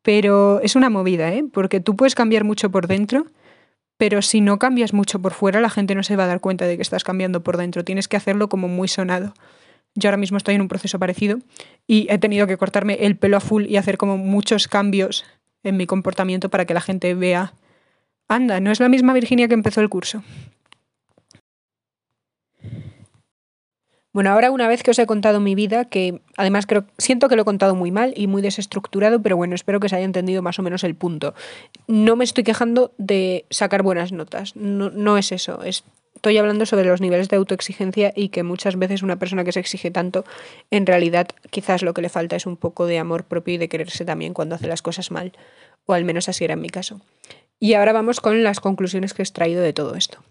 pero 0.00 0.62
es 0.62 0.76
una 0.76 0.88
movida, 0.88 1.34
¿eh? 1.34 1.44
Porque 1.52 1.80
tú 1.80 1.94
puedes 1.94 2.14
cambiar 2.14 2.44
mucho 2.44 2.70
por 2.70 2.86
dentro, 2.86 3.26
pero 3.96 4.22
si 4.22 4.40
no 4.40 4.58
cambias 4.58 4.92
mucho 4.92 5.20
por 5.20 5.32
fuera, 5.32 5.60
la 5.60 5.70
gente 5.70 5.94
no 5.94 6.02
se 6.02 6.16
va 6.16 6.24
a 6.24 6.26
dar 6.26 6.40
cuenta 6.40 6.66
de 6.66 6.76
que 6.76 6.82
estás 6.82 7.04
cambiando 7.04 7.42
por 7.42 7.56
dentro. 7.56 7.84
Tienes 7.84 8.08
que 8.08 8.16
hacerlo 8.16 8.48
como 8.48 8.68
muy 8.68 8.88
sonado. 8.88 9.32
Yo 9.94 10.08
ahora 10.08 10.18
mismo 10.18 10.36
estoy 10.36 10.54
en 10.54 10.60
un 10.60 10.68
proceso 10.68 10.98
parecido 10.98 11.38
y 11.86 12.06
he 12.10 12.18
tenido 12.18 12.46
que 12.46 12.58
cortarme 12.58 12.98
el 13.00 13.16
pelo 13.16 13.38
a 13.38 13.40
full 13.40 13.64
y 13.66 13.76
hacer 13.78 13.96
como 13.96 14.18
muchos 14.18 14.68
cambios 14.68 15.24
en 15.62 15.76
mi 15.78 15.86
comportamiento 15.86 16.50
para 16.50 16.66
que 16.66 16.74
la 16.74 16.82
gente 16.82 17.14
vea, 17.14 17.54
anda, 18.28 18.60
no 18.60 18.70
es 18.70 18.80
la 18.80 18.90
misma 18.90 19.14
Virginia 19.14 19.48
que 19.48 19.54
empezó 19.54 19.80
el 19.80 19.88
curso. 19.88 20.22
Bueno, 24.16 24.30
ahora 24.30 24.50
una 24.50 24.66
vez 24.66 24.82
que 24.82 24.92
os 24.92 24.98
he 24.98 25.04
contado 25.04 25.40
mi 25.40 25.54
vida, 25.54 25.84
que 25.84 26.22
además 26.38 26.64
creo, 26.64 26.86
siento 26.96 27.28
que 27.28 27.36
lo 27.36 27.42
he 27.42 27.44
contado 27.44 27.74
muy 27.74 27.90
mal 27.90 28.14
y 28.16 28.28
muy 28.28 28.40
desestructurado, 28.40 29.20
pero 29.20 29.36
bueno, 29.36 29.54
espero 29.54 29.78
que 29.78 29.90
se 29.90 29.96
haya 29.96 30.06
entendido 30.06 30.40
más 30.40 30.58
o 30.58 30.62
menos 30.62 30.84
el 30.84 30.94
punto. 30.94 31.34
No 31.86 32.16
me 32.16 32.24
estoy 32.24 32.42
quejando 32.42 32.94
de 32.96 33.44
sacar 33.50 33.82
buenas 33.82 34.12
notas, 34.12 34.56
no, 34.56 34.88
no 34.88 35.18
es 35.18 35.32
eso, 35.32 35.60
estoy 35.64 36.38
hablando 36.38 36.64
sobre 36.64 36.86
los 36.86 37.02
niveles 37.02 37.28
de 37.28 37.36
autoexigencia 37.36 38.14
y 38.16 38.30
que 38.30 38.42
muchas 38.42 38.78
veces 38.78 39.02
una 39.02 39.18
persona 39.18 39.44
que 39.44 39.52
se 39.52 39.60
exige 39.60 39.90
tanto, 39.90 40.24
en 40.70 40.86
realidad 40.86 41.28
quizás 41.50 41.82
lo 41.82 41.92
que 41.92 42.00
le 42.00 42.08
falta 42.08 42.36
es 42.36 42.46
un 42.46 42.56
poco 42.56 42.86
de 42.86 42.98
amor 42.98 43.24
propio 43.24 43.56
y 43.56 43.58
de 43.58 43.68
quererse 43.68 44.06
también 44.06 44.32
cuando 44.32 44.54
hace 44.54 44.66
las 44.66 44.80
cosas 44.80 45.10
mal, 45.10 45.32
o 45.84 45.92
al 45.92 46.06
menos 46.06 46.30
así 46.30 46.42
era 46.42 46.54
en 46.54 46.62
mi 46.62 46.70
caso. 46.70 47.02
Y 47.60 47.74
ahora 47.74 47.92
vamos 47.92 48.22
con 48.22 48.42
las 48.42 48.60
conclusiones 48.60 49.12
que 49.12 49.20
he 49.20 49.24
extraído 49.24 49.60
de 49.60 49.74
todo 49.74 49.94
esto. 49.94 50.22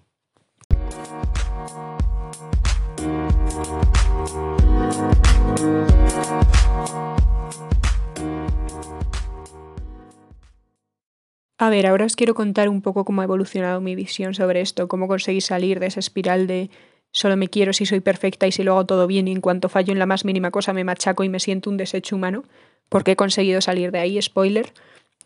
A 11.58 11.70
ver, 11.70 11.88
ahora 11.88 12.06
os 12.06 12.18
quiero 12.18 12.34
contar 12.34 12.68
un 12.68 12.82
poco 12.82 13.06
cómo 13.06 13.22
ha 13.22 13.24
evolucionado 13.24 13.80
mi 13.80 13.96
visión 13.96 14.34
sobre 14.34 14.60
esto, 14.60 14.90
cómo 14.90 15.08
conseguí 15.08 15.40
salir 15.40 15.80
de 15.80 15.88
esa 15.88 16.02
espiral 16.02 16.48
de 16.48 16.70
solo 17.12 17.38
me 17.38 17.48
quiero 17.48 17.72
si 17.72 17.86
soy 17.86 18.02
perfecta 18.02 18.46
y 18.46 18.52
si 18.52 18.64
lo 18.64 18.74
hago 18.74 18.86
todo 18.86 19.08
bien 19.08 19.30
y 19.30 19.32
en 19.32 19.40
cuanto 19.40 19.70
fallo 19.70 19.94
en 19.94 20.00
la 20.00 20.06
más 20.06 20.26
mínima 20.26 20.52
cosa 20.52 20.74
me 20.74 20.84
machaco 20.84 21.24
y 21.24 21.30
me 21.30 21.40
siento 21.40 21.70
un 21.70 21.78
desecho 21.78 22.18
humano, 22.18 22.44
porque 22.90 23.12
he 23.12 23.16
conseguido 23.16 23.62
salir 23.62 23.92
de 23.92 24.00
ahí, 24.00 24.22
spoiler. 24.22 24.74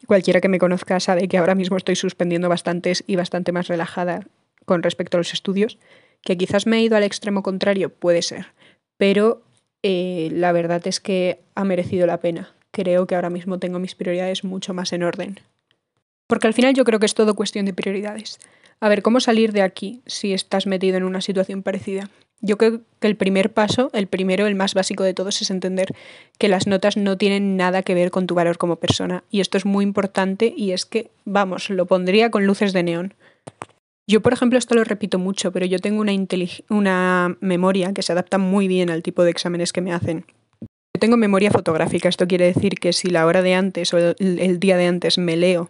Cualquiera 0.06 0.40
que 0.40 0.50
me 0.50 0.60
conozca 0.60 1.00
sabe 1.00 1.28
que 1.28 1.40
ahora 1.40 1.56
mismo 1.56 1.78
estoy 1.78 1.96
suspendiendo 1.96 2.48
bastantes 2.48 3.04
y 3.08 3.16
bastante 3.16 3.52
más 3.52 3.68
relajada 3.68 4.28
con 4.66 4.84
respecto 4.84 5.18
a 5.18 5.22
los 5.22 5.34
estudios, 5.34 5.80
que 6.22 6.38
quizás 6.38 6.68
me 6.68 6.78
he 6.78 6.84
ido 6.84 6.96
al 6.96 7.04
extremo 7.04 7.42
contrario, 7.42 7.90
puede 7.90 8.22
ser, 8.22 8.54
pero 8.98 9.42
eh, 9.82 10.30
la 10.32 10.52
verdad 10.52 10.86
es 10.86 11.00
que 11.00 11.40
ha 11.56 11.64
merecido 11.64 12.06
la 12.06 12.20
pena. 12.20 12.54
Creo 12.70 13.08
que 13.08 13.16
ahora 13.16 13.32
mismo 13.32 13.58
tengo 13.58 13.80
mis 13.80 13.96
prioridades 13.96 14.44
mucho 14.44 14.76
más 14.76 14.94
en 14.94 15.02
orden. 15.02 15.40
Porque 16.30 16.46
al 16.46 16.54
final 16.54 16.76
yo 16.76 16.86
creo 16.86 17.00
que 17.00 17.08
es 17.08 17.16
todo 17.16 17.34
cuestión 17.34 17.66
de 17.66 17.74
prioridades. 17.74 18.38
A 18.80 18.88
ver, 18.88 19.02
¿cómo 19.02 19.20
salir 19.20 19.52
de 19.52 19.64
aquí 19.64 20.02
si 20.06 20.32
estás 20.32 20.68
metido 20.68 20.96
en 20.96 21.04
una 21.04 21.22
situación 21.22 21.64
parecida? 21.64 22.08
Yo 22.40 22.56
creo 22.60 22.82
que 23.00 23.08
el 23.08 23.16
primer 23.16 23.52
paso, 23.52 23.90
el 23.94 24.06
primero, 24.06 24.46
el 24.46 24.54
más 24.54 24.76
básico 24.76 25.04
de 25.04 25.16
todos, 25.16 25.42
es 25.42 25.50
entender 25.50 25.96
que 26.38 26.48
las 26.48 26.68
notas 26.68 26.98
no 26.98 27.18
tienen 27.18 27.58
nada 27.58 27.82
que 27.82 27.96
ver 27.96 28.12
con 28.12 28.28
tu 28.28 28.36
valor 28.36 28.60
como 28.60 28.76
persona. 28.76 29.24
Y 29.32 29.40
esto 29.40 29.58
es 29.58 29.66
muy 29.66 29.84
importante 29.84 30.54
y 30.56 30.72
es 30.72 30.86
que, 30.86 31.10
vamos, 31.26 31.72
lo 31.72 31.88
pondría 31.88 32.30
con 32.30 32.46
luces 32.46 32.74
de 32.74 32.84
neón. 32.84 33.16
Yo, 34.08 34.22
por 34.22 34.32
ejemplo, 34.32 34.60
esto 34.60 34.76
lo 34.76 34.84
repito 34.84 35.18
mucho, 35.18 35.52
pero 35.52 35.66
yo 35.66 35.80
tengo 35.80 36.00
una, 36.00 36.14
una 36.70 37.38
memoria 37.42 37.92
que 37.92 38.04
se 38.04 38.12
adapta 38.12 38.38
muy 38.38 38.68
bien 38.68 38.92
al 38.92 39.02
tipo 39.02 39.24
de 39.24 39.32
exámenes 39.32 39.74
que 39.74 39.82
me 39.82 39.94
hacen. 39.94 40.26
Tengo 41.00 41.18
memoria 41.18 41.52
fotográfica, 41.52 42.10
esto 42.10 42.28
quiere 42.28 42.46
decir 42.46 42.76
que 42.76 42.94
si 42.94 43.10
la 43.10 43.26
hora 43.26 43.42
de 43.42 43.54
antes 43.54 43.94
o 43.94 43.98
el 43.98 44.60
día 44.60 44.78
de 44.78 44.88
antes 44.88 45.18
me 45.18 45.36
leo 45.36 45.70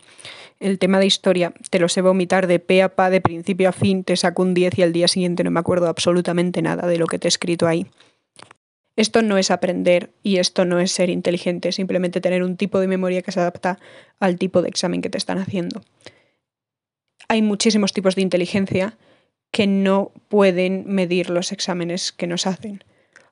el 0.59 0.77
tema 0.77 0.99
de 0.99 1.05
historia 1.05 1.53
te 1.69 1.79
lo 1.79 1.87
sé 1.87 2.01
vomitar 2.01 2.47
de 2.47 2.59
pe 2.59 2.83
a 2.83 2.89
pa, 2.89 3.09
de 3.09 3.21
principio 3.21 3.69
a 3.69 3.71
fin, 3.71 4.03
te 4.03 4.15
saco 4.17 4.41
un 4.41 4.53
10 4.53 4.77
y 4.79 4.83
al 4.83 4.93
día 4.93 5.07
siguiente 5.07 5.43
no 5.43 5.51
me 5.51 5.59
acuerdo 5.59 5.87
absolutamente 5.87 6.61
nada 6.61 6.87
de 6.87 6.97
lo 6.97 7.07
que 7.07 7.19
te 7.19 7.27
he 7.27 7.29
escrito 7.29 7.67
ahí. 7.67 7.87
Esto 8.95 9.21
no 9.21 9.37
es 9.37 9.49
aprender 9.49 10.09
y 10.23 10.37
esto 10.37 10.65
no 10.65 10.79
es 10.79 10.91
ser 10.91 11.09
inteligente, 11.09 11.71
simplemente 11.71 12.19
tener 12.19 12.43
un 12.43 12.57
tipo 12.57 12.79
de 12.79 12.87
memoria 12.87 13.21
que 13.21 13.31
se 13.31 13.39
adapta 13.39 13.79
al 14.19 14.37
tipo 14.37 14.61
de 14.61 14.67
examen 14.67 15.01
que 15.01 15.09
te 15.09 15.17
están 15.17 15.37
haciendo. 15.37 15.81
Hay 17.29 17.41
muchísimos 17.41 17.93
tipos 17.93 18.15
de 18.15 18.23
inteligencia 18.23 18.97
que 19.51 19.67
no 19.67 20.11
pueden 20.27 20.83
medir 20.87 21.29
los 21.29 21.53
exámenes 21.53 22.11
que 22.11 22.27
nos 22.27 22.45
hacen. 22.45 22.83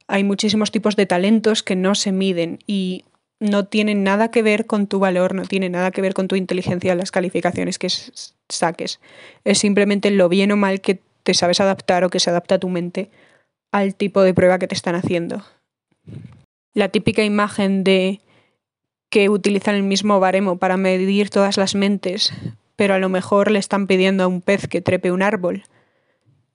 Hay 0.08 0.24
muchísimos 0.24 0.72
tipos 0.72 0.96
de 0.96 1.06
talentos 1.06 1.64
que 1.64 1.76
no 1.76 1.96
se 1.96 2.12
miden 2.12 2.60
y 2.66 3.04
no 3.40 3.66
tiene 3.66 3.94
nada 3.94 4.32
que 4.32 4.42
ver 4.42 4.66
con 4.66 4.88
tu 4.88 5.00
valor, 5.00 5.36
no 5.36 5.44
tiene 5.44 5.70
nada 5.70 5.92
que 5.92 6.02
ver 6.02 6.14
con 6.14 6.28
tu 6.28 6.36
inteligencia 6.36 6.96
las 6.96 7.12
calificaciones 7.12 7.78
que 7.78 7.90
saques. 8.50 9.00
Es 9.44 9.60
simplemente 9.60 10.10
lo 10.12 10.30
bien 10.30 10.52
o 10.52 10.58
mal 10.58 10.82
que 10.82 11.02
te 11.24 11.34
sabes 11.34 11.60
adaptar 11.60 12.04
o 12.04 12.10
que 12.10 12.20
se 12.20 12.30
adapta 12.30 12.60
tu 12.60 12.70
mente 12.70 13.12
al 13.72 13.96
tipo 13.96 14.22
de 14.24 14.34
prueba 14.34 14.60
que 14.60 14.68
te 14.68 14.76
están 14.76 14.96
haciendo. 14.96 15.44
La 16.74 16.90
típica 16.90 17.24
imagen 17.24 17.84
de 17.84 18.22
que 19.10 19.30
utilizan 19.30 19.76
el 19.76 19.84
mismo 19.84 20.20
baremo 20.20 20.58
para 20.58 20.78
medir 20.78 21.30
todas 21.30 21.58
las 21.58 21.76
mentes, 21.76 22.34
pero 22.76 22.94
a 22.94 23.00
lo 23.00 23.10
mejor 23.10 23.52
le 23.52 23.60
están 23.60 23.88
pidiendo 23.88 24.24
a 24.24 24.28
un 24.28 24.42
pez 24.42 24.68
que 24.68 24.82
trepe 24.82 25.12
un 25.12 25.22
árbol 25.22 25.64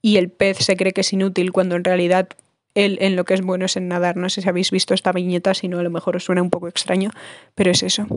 y 0.01 0.17
el 0.17 0.29
pez 0.29 0.57
se 0.57 0.75
cree 0.75 0.91
que 0.91 1.01
es 1.01 1.13
inútil 1.13 1.51
cuando 1.51 1.75
en 1.75 1.83
realidad 1.83 2.27
él 2.75 2.97
en 3.01 3.15
lo 3.15 3.25
que 3.25 3.33
es 3.33 3.41
bueno 3.41 3.65
es 3.65 3.77
en 3.77 3.87
nadar. 3.87 4.17
No 4.17 4.29
sé 4.29 4.41
si 4.41 4.49
habéis 4.49 4.71
visto 4.71 4.93
esta 4.93 5.11
viñeta, 5.11 5.53
si 5.53 5.67
no, 5.67 5.79
a 5.79 5.83
lo 5.83 5.89
mejor 5.89 6.15
os 6.15 6.23
suena 6.23 6.41
un 6.41 6.49
poco 6.49 6.67
extraño, 6.67 7.11
pero 7.55 7.71
es 7.71 7.83
eso. 7.83 8.07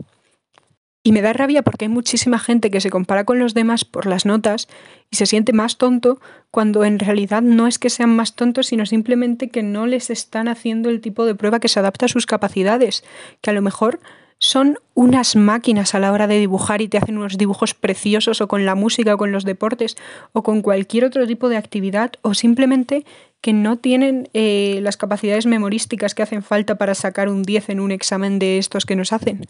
Y 1.07 1.13
me 1.13 1.23
da 1.23 1.33
rabia 1.33 1.63
porque 1.63 1.85
hay 1.85 1.89
muchísima 1.89 2.41
gente 2.41 2.69
que 2.69 2.81
se 2.81 2.91
compara 2.91 3.23
con 3.23 3.39
los 3.39 3.55
demás 3.55 3.85
por 3.85 4.07
las 4.07 4.27
notas 4.27 4.67
y 5.09 5.15
se 5.15 5.27
siente 5.27 5.53
más 5.53 5.79
tonto 5.79 6.21
cuando 6.51 6.85
en 6.85 6.99
realidad 6.99 7.43
no 7.43 7.69
es 7.69 7.79
que 7.79 7.91
sean 7.91 8.17
más 8.17 8.35
tontos, 8.35 8.67
sino 8.67 8.87
simplemente 8.87 9.49
que 9.49 9.63
no 9.63 9.87
les 9.87 10.11
están 10.11 10.49
haciendo 10.49 10.91
el 10.91 11.01
tipo 11.01 11.25
de 11.25 11.37
prueba 11.37 11.61
que 11.61 11.69
se 11.69 11.79
adapta 11.79 12.07
a 12.07 12.09
sus 12.09 12.27
capacidades, 12.27 13.05
que 13.41 13.51
a 13.51 13.53
lo 13.53 13.63
mejor 13.63 14.01
son 14.39 14.79
unas 14.95 15.35
máquinas 15.35 15.95
a 15.95 15.99
la 15.99 16.13
hora 16.13 16.27
de 16.27 16.39
dibujar 16.39 16.83
y 16.83 16.89
te 16.89 16.99
hacen 16.99 17.17
unos 17.17 17.39
dibujos 17.39 17.75
preciosos 17.75 18.41
o 18.41 18.49
con 18.49 18.67
la 18.67 18.75
música 18.75 19.15
o 19.15 19.19
con 19.19 19.33
los 19.33 19.45
deportes 19.45 19.97
o 20.33 20.43
con 20.43 20.63
cualquier 20.63 21.05
otro 21.05 21.27
tipo 21.27 21.49
de 21.49 21.57
actividad 21.57 22.13
o 22.23 22.35
simplemente 22.35 23.05
que 23.41 23.53
no 23.53 23.79
tienen 23.79 24.29
eh, 24.35 24.81
las 24.83 24.97
capacidades 24.97 25.47
memorísticas 25.47 26.15
que 26.15 26.23
hacen 26.23 26.43
falta 26.43 26.77
para 26.77 26.95
sacar 26.95 27.29
un 27.29 27.43
10 27.43 27.71
en 27.71 27.81
un 27.81 27.93
examen 27.93 28.39
de 28.39 28.59
estos 28.59 28.85
que 28.87 28.97
nos 28.97 29.13
hacen. 29.13 29.47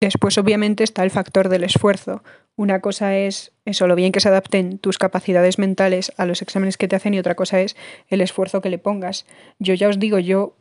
Después, 0.00 0.36
obviamente, 0.36 0.84
está 0.84 1.02
el 1.02 1.10
factor 1.10 1.48
del 1.48 1.64
esfuerzo. 1.64 2.22
Una 2.54 2.80
cosa 2.80 3.16
es 3.16 3.52
eso, 3.64 3.86
lo 3.86 3.94
bien 3.94 4.12
que 4.12 4.20
se 4.20 4.28
adapten 4.28 4.78
tus 4.78 4.98
capacidades 4.98 5.58
mentales 5.58 6.12
a 6.18 6.26
los 6.26 6.42
exámenes 6.42 6.76
que 6.76 6.88
te 6.88 6.96
hacen 6.96 7.14
y 7.14 7.18
otra 7.18 7.34
cosa 7.34 7.60
es 7.60 7.76
el 8.08 8.20
esfuerzo 8.20 8.60
que 8.60 8.68
le 8.68 8.78
pongas. 8.78 9.26
Yo 9.58 9.74
ya 9.74 9.88
os 9.88 9.98
digo, 9.98 10.18
yo 10.18 10.54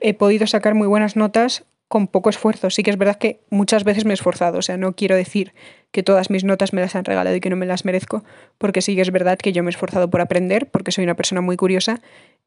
he 0.00 0.14
podido 0.14 0.46
sacar 0.46 0.74
muy 0.74 0.86
buenas 0.86 1.16
notas 1.16 1.64
con 1.92 2.06
poco 2.06 2.30
esfuerzo. 2.30 2.70
Sí 2.70 2.82
que 2.82 2.90
es 2.90 2.96
verdad 2.96 3.18
que 3.18 3.40
muchas 3.50 3.84
veces 3.84 4.06
me 4.06 4.12
he 4.12 4.14
esforzado, 4.14 4.56
o 4.56 4.62
sea, 4.62 4.78
no 4.78 4.94
quiero 4.94 5.14
decir 5.14 5.52
que 5.90 6.02
todas 6.02 6.30
mis 6.30 6.42
notas 6.42 6.72
me 6.72 6.80
las 6.80 6.96
han 6.96 7.04
regalado 7.04 7.36
y 7.36 7.40
que 7.40 7.50
no 7.50 7.56
me 7.56 7.66
las 7.66 7.84
merezco, 7.84 8.24
porque 8.56 8.80
sí 8.80 8.94
que 8.96 9.02
es 9.02 9.10
verdad 9.10 9.36
que 9.36 9.52
yo 9.52 9.62
me 9.62 9.68
he 9.68 9.72
esforzado 9.74 10.08
por 10.08 10.22
aprender, 10.22 10.70
porque 10.70 10.90
soy 10.90 11.04
una 11.04 11.16
persona 11.16 11.42
muy 11.42 11.58
curiosa 11.58 12.00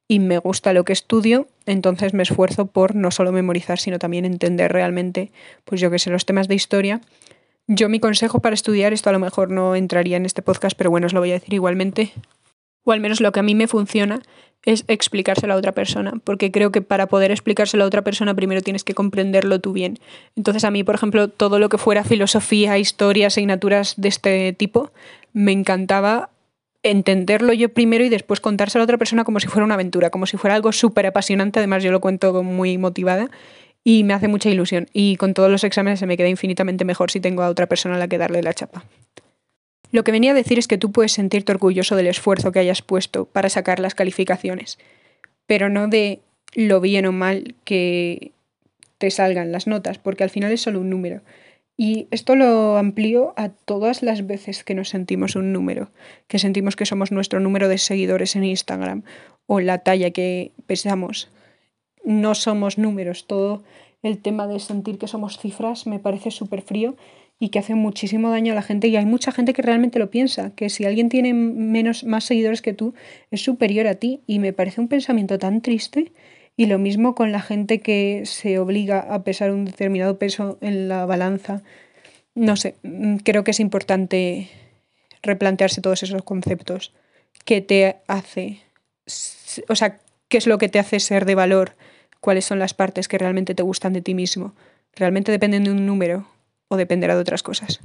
y 0.08 0.18
me 0.18 0.40
gusta 0.40 0.74
lo 0.74 0.84
que 0.84 0.94
estudio, 0.94 1.48
entonces 1.68 2.16
me 2.16 2.24
esfuerzo 2.24 2.66
por 2.66 2.96
no 2.96 3.12
solo 3.12 3.32
memorizar, 3.32 3.78
sino 3.78 4.00
también 4.00 4.26
entender 4.26 4.74
realmente, 4.74 5.32
pues 5.64 5.80
yo 5.80 5.92
que 5.92 6.00
sé, 6.00 6.10
los 6.10 6.26
temas 6.26 6.48
de 6.48 6.56
historia. 6.56 7.02
Yo 7.68 7.88
mi 7.88 8.00
consejo 8.00 8.40
para 8.40 8.56
estudiar, 8.56 8.94
esto 8.94 9.12
a 9.12 9.14
lo 9.14 9.20
mejor 9.20 9.52
no 9.52 9.76
entraría 9.76 10.18
en 10.18 10.26
este 10.26 10.42
podcast, 10.42 10.76
pero 10.76 10.90
bueno, 10.90 11.06
os 11.06 11.14
lo 11.14 11.20
voy 11.20 11.30
a 11.30 11.34
decir 11.34 11.54
igualmente, 11.54 12.14
o 12.84 12.94
al 12.94 13.00
menos 13.00 13.22
lo 13.22 13.32
que 13.32 13.42
a 13.42 13.44
mí 13.44 13.54
me 13.54 13.68
funciona, 13.68 14.24
es 14.66 14.84
explicárselo 14.88 15.54
a 15.54 15.58
otra 15.58 15.72
persona, 15.72 16.14
porque 16.24 16.52
creo 16.52 16.72
que 16.72 16.82
para 16.82 17.08
poder 17.08 17.32
explicárselo 17.32 17.84
a 17.84 17.88
otra 17.88 18.02
persona 18.02 18.34
primero 18.34 18.62
tienes 18.62 18.84
que 18.84 18.94
comprenderlo 18.94 19.60
tú 19.60 19.74
bien. 19.74 20.00
Entonces 20.36 20.64
a 20.64 20.72
mí, 20.72 20.84
por 20.84 20.96
ejemplo, 20.96 21.28
todo 21.28 21.60
lo 21.60 21.70
que 21.70 21.78
fuera 21.78 22.04
filosofía, 22.04 22.78
historia, 22.78 23.28
asignaturas 23.28 23.94
de 23.98 24.08
este 24.08 24.54
tipo, 24.54 24.92
me 25.34 25.52
encantaba 25.52 26.30
entenderlo 26.82 27.54
yo 27.54 27.70
primero 27.70 28.04
y 28.04 28.10
después 28.10 28.40
contárselo 28.40 28.84
a 28.84 28.86
otra 28.86 28.98
persona 28.98 29.24
como 29.24 29.40
si 29.40 29.48
fuera 29.48 29.66
una 29.66 29.74
aventura, 29.76 30.10
como 30.10 30.26
si 30.26 30.38
fuera 30.38 30.56
algo 30.56 30.72
súper 30.72 31.08
apasionante, 31.08 31.60
además 31.60 31.84
yo 31.84 31.92
lo 31.92 32.00
cuento 32.00 32.44
muy 32.44 32.78
motivada 32.78 33.30
y 33.84 34.04
me 34.04 34.14
hace 34.14 34.28
mucha 34.28 34.50
ilusión. 34.50 34.88
Y 34.94 35.16
con 35.16 35.34
todos 35.34 35.50
los 35.50 35.64
exámenes 35.64 36.00
se 36.00 36.08
me 36.08 36.18
queda 36.18 36.28
infinitamente 36.28 36.86
mejor 36.86 37.12
si 37.12 37.20
tengo 37.20 37.44
a 37.44 37.50
otra 37.50 37.68
persona 37.68 37.96
a 37.96 38.00
la 38.00 38.08
que 38.08 38.18
darle 38.18 38.42
la 38.42 38.54
chapa. 38.54 38.84
Lo 39.96 40.04
que 40.04 40.12
venía 40.12 40.32
a 40.32 40.34
decir 40.34 40.60
es 40.60 40.68
que 40.68 40.78
tú 40.78 40.92
puedes 40.92 41.14
sentirte 41.14 41.54
orgulloso 41.54 41.96
del 41.96 42.08
esfuerzo 42.08 42.52
que 42.52 42.60
hayas 42.60 42.82
puesto 42.82 43.24
para 43.24 43.48
sacar 43.48 43.80
las 43.80 43.96
calificaciones, 43.96 44.78
pero 45.48 45.70
no 45.70 45.88
de 45.88 46.20
lo 46.54 46.82
bien 46.82 47.06
o 47.06 47.14
mal 47.14 47.56
que 47.64 48.34
te 48.98 49.10
salgan 49.10 49.54
las 49.54 49.68
notas, 49.68 49.98
porque 49.98 50.26
al 50.26 50.30
final 50.30 50.52
es 50.52 50.60
solo 50.60 50.82
un 50.82 50.90
número. 50.90 51.22
Y 51.78 52.10
esto 52.12 52.36
lo 52.36 52.76
amplío 52.76 53.34
a 53.38 53.48
todas 53.48 54.04
las 54.04 54.28
veces 54.28 54.66
que 54.66 54.76
nos 54.76 54.90
sentimos 54.90 55.38
un 55.38 55.54
número, 55.54 55.92
que 56.28 56.40
sentimos 56.40 56.76
que 56.76 56.86
somos 56.86 57.14
nuestro 57.14 57.40
número 57.40 57.70
de 57.70 57.78
seguidores 57.78 58.36
en 58.36 58.44
Instagram 58.44 59.04
o 59.48 59.62
la 59.62 59.78
talla 59.78 60.12
que 60.12 60.52
pesamos. 60.68 61.30
No 62.04 62.36
somos 62.36 62.78
números, 62.78 63.28
todo 63.28 63.64
el 64.04 64.22
tema 64.22 64.46
de 64.46 64.60
sentir 64.60 64.98
que 64.98 65.08
somos 65.08 65.40
cifras 65.40 65.88
me 65.88 66.00
parece 66.00 66.32
súper 66.32 66.64
frío 66.64 66.98
y 67.40 67.50
que 67.50 67.60
hace 67.60 67.76
muchísimo 67.76 68.30
daño 68.30 68.54
a 68.54 68.56
la 68.56 68.62
gente 68.62 68.88
y 68.88 68.96
hay 68.96 69.06
mucha 69.06 69.32
gente 69.32 69.54
que 69.54 69.62
realmente 69.62 70.00
lo 70.00 70.10
piensa, 70.10 70.52
que 70.56 70.70
si 70.70 70.86
alguien 70.86 71.10
tiene 71.10 71.34
menos 71.34 72.04
más 72.04 72.24
seguidores 72.24 72.62
que 72.62 72.74
tú 72.74 72.94
es 73.32 73.42
superior 73.42 73.88
a 73.88 73.96
ti 73.96 74.22
y 74.26 74.40
me 74.40 74.54
parece 74.54 74.82
un 74.82 74.88
pensamiento 74.88 75.38
tan 75.38 75.62
triste 75.62 76.14
y 76.56 76.68
lo 76.68 76.80
mismo 76.80 77.16
con 77.16 77.32
la 77.32 77.42
gente 77.42 77.82
que 77.82 78.24
se 78.26 78.60
obliga 78.60 79.00
a 79.00 79.24
pesar 79.24 79.52
un 79.52 79.66
determinado 79.66 80.18
peso 80.18 80.58
en 80.62 80.88
la 80.88 81.06
balanza. 81.06 81.62
No 82.34 82.56
sé, 82.56 82.76
mm, 82.84 83.18
creo 83.18 83.44
que 83.44 83.52
es 83.52 83.60
importante 83.60 84.50
replantearse 85.22 85.82
todos 85.82 86.04
esos 86.04 86.24
conceptos. 86.24 86.94
¿Qué 87.44 87.60
te 87.60 87.98
hace? 88.08 88.60
O 89.68 89.76
sea, 89.76 90.00
¿qué 90.30 90.38
es 90.38 90.48
lo 90.48 90.58
que 90.58 90.70
te 90.70 90.80
hace 90.80 91.02
ser 91.02 91.26
de 91.26 91.36
valor? 91.36 91.76
¿Cuáles 92.22 92.46
son 92.46 92.60
las 92.60 92.74
partes 92.74 93.10
que 93.10 93.18
realmente 93.18 93.56
te 93.56 93.64
gustan 93.64 93.92
de 93.92 94.02
ti 94.02 94.14
mismo? 94.14 94.56
¿Realmente 94.96 95.32
dependen 95.34 95.66
de 95.66 95.72
un 95.72 95.86
número 95.86 96.26
o 96.68 96.78
dependerá 96.78 97.16
de 97.16 97.22
otras 97.22 97.44
cosas. 97.44 97.80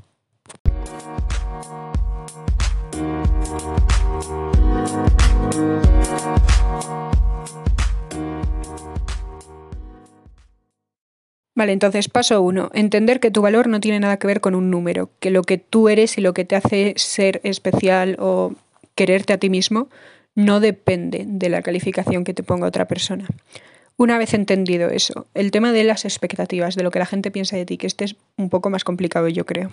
Vale, 11.60 11.72
entonces 11.72 12.08
paso 12.08 12.40
uno, 12.40 12.70
entender 12.72 13.20
que 13.20 13.30
tu 13.30 13.42
valor 13.42 13.68
no 13.68 13.80
tiene 13.80 14.00
nada 14.00 14.16
que 14.18 14.26
ver 14.26 14.40
con 14.40 14.54
un 14.54 14.70
número, 14.70 15.10
que 15.20 15.30
lo 15.30 15.42
que 15.42 15.58
tú 15.58 15.90
eres 15.90 16.16
y 16.16 16.22
lo 16.22 16.32
que 16.32 16.46
te 16.46 16.56
hace 16.56 16.94
ser 16.96 17.42
especial 17.44 18.16
o 18.18 18.54
quererte 18.94 19.34
a 19.34 19.38
ti 19.38 19.50
mismo 19.50 19.88
no 20.34 20.60
depende 20.60 21.24
de 21.26 21.48
la 21.50 21.60
calificación 21.60 22.24
que 22.24 22.32
te 22.32 22.42
ponga 22.42 22.66
otra 22.66 22.86
persona. 22.86 23.26
Una 24.00 24.16
vez 24.16 24.32
entendido 24.32 24.88
eso, 24.88 25.26
el 25.34 25.50
tema 25.50 25.72
de 25.72 25.84
las 25.84 26.06
expectativas, 26.06 26.74
de 26.74 26.82
lo 26.82 26.90
que 26.90 26.98
la 26.98 27.04
gente 27.04 27.30
piensa 27.30 27.58
de 27.58 27.66
ti, 27.66 27.76
que 27.76 27.86
este 27.86 28.06
es 28.06 28.16
un 28.38 28.48
poco 28.48 28.70
más 28.70 28.82
complicado, 28.82 29.28
yo 29.28 29.44
creo. 29.44 29.68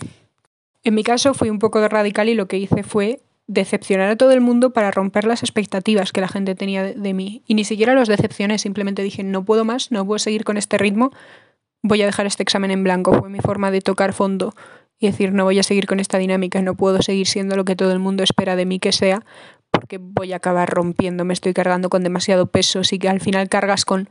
En 0.83 0.95
mi 0.95 1.03
caso 1.05 1.33
fui 1.33 1.49
un 1.49 1.59
poco 1.59 1.87
radical 1.87 2.27
y 2.27 2.33
lo 2.33 2.45
que 2.45 2.57
hice 2.57 2.83
fue 2.83 3.21
decepcionar 3.47 4.09
a 4.09 4.17
todo 4.17 4.33
el 4.33 4.41
mundo 4.41 4.73
para 4.73 4.91
romper 4.91 5.23
las 5.23 5.43
expectativas 5.43 6.11
que 6.11 6.19
la 6.19 6.27
gente 6.27 6.55
tenía 6.55 6.83
de, 6.83 7.13
mí. 7.13 7.41
Y 7.47 7.53
ni 7.53 7.63
siquiera 7.63 7.93
los 7.93 8.09
decepcioné, 8.09 8.57
simplemente 8.57 9.01
dije, 9.01 9.23
no 9.23 9.45
puedo 9.45 9.63
más, 9.63 9.93
no 9.93 10.05
puedo 10.05 10.19
seguir 10.19 10.43
con 10.43 10.57
este 10.57 10.77
ritmo, 10.77 11.13
voy 11.81 12.01
a 12.01 12.05
dejar 12.05 12.25
este 12.25 12.43
examen 12.43 12.71
en 12.71 12.83
blanco. 12.83 13.17
Fue 13.17 13.29
mi 13.29 13.39
forma 13.39 13.71
de 13.71 13.79
tocar 13.79 14.11
fondo 14.11 14.53
y 14.99 15.07
decir, 15.07 15.31
no 15.31 15.45
voy 15.45 15.59
a 15.59 15.63
seguir 15.63 15.87
con 15.87 16.01
esta 16.01 16.17
dinámica, 16.17 16.61
no 16.61 16.75
puedo 16.75 17.01
seguir 17.01 17.27
siendo 17.27 17.55
lo 17.55 17.63
que 17.63 17.77
todo 17.77 17.93
el 17.93 17.99
mundo 17.99 18.23
espera 18.23 18.57
de 18.57 18.65
mí 18.65 18.79
que 18.79 18.91
sea, 18.91 19.23
porque 19.79 19.99
voy 19.99 20.33
a 20.33 20.37
acabar 20.37 20.67
rompiendo, 20.67 21.23
me 21.23 21.33
estoy 21.33 21.53
cargando 21.53 21.89
con 21.89 22.03
demasiado 22.03 22.47
peso, 22.47 22.79
así 22.79 22.97
que 22.97 23.09
al 23.09 23.21
final 23.21 23.47
cargas 23.47 23.85
con 23.85 24.09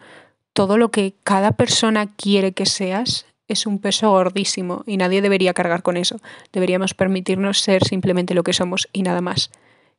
todo 0.52 0.78
lo 0.78 0.92
que 0.92 1.14
cada 1.25 1.52
persona 1.52 2.06
quiere 2.14 2.52
que 2.52 2.66
seas 2.66 3.26
es 3.49 3.66
un 3.66 3.80
peso 3.80 4.11
gordísimo 4.11 4.85
y 4.87 4.96
nadie 4.96 5.23
debería 5.23 5.54
cargar 5.54 5.82
con 5.82 5.96
eso. 5.96 6.20
Deberíamos 6.52 6.94
permitirnos 6.94 7.61
ser 7.61 7.85
simplemente 7.85 8.32
lo 8.32 8.44
que 8.44 8.52
somos 8.52 8.88
y 8.92 9.02
nada 9.02 9.20
más. 9.20 9.50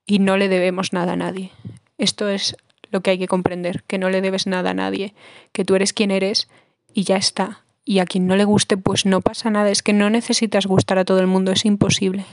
Y 0.05 0.19
no 0.19 0.37
le 0.37 0.47
debemos 0.47 0.93
nada 0.93 1.13
a 1.13 1.17
nadie. 1.17 1.51
Esto 1.97 2.29
es 2.29 2.55
lo 2.89 3.01
que 3.01 3.11
hay 3.11 3.19
que 3.19 3.27
comprender, 3.27 3.83
que 3.87 3.97
no 3.97 4.09
le 4.09 4.21
debes 4.21 4.47
nada 4.47 4.69
a 4.69 4.73
nadie, 4.73 5.13
que 5.51 5.65
tú 5.65 5.75
eres 5.75 5.91
quien 5.91 6.11
eres 6.11 6.47
y 6.93 7.03
ya 7.03 7.17
está. 7.17 7.63
Y 7.83 7.99
a 7.99 8.05
quien 8.05 8.25
no 8.25 8.35
le 8.35 8.45
guste, 8.45 8.77
pues 8.77 9.05
no 9.05 9.21
pasa 9.21 9.49
nada, 9.49 9.69
es 9.69 9.83
que 9.83 9.93
no 9.93 10.09
necesitas 10.09 10.65
gustar 10.65 10.97
a 10.97 11.05
todo 11.05 11.19
el 11.19 11.27
mundo, 11.27 11.51
es 11.51 11.65
imposible. 11.65 12.25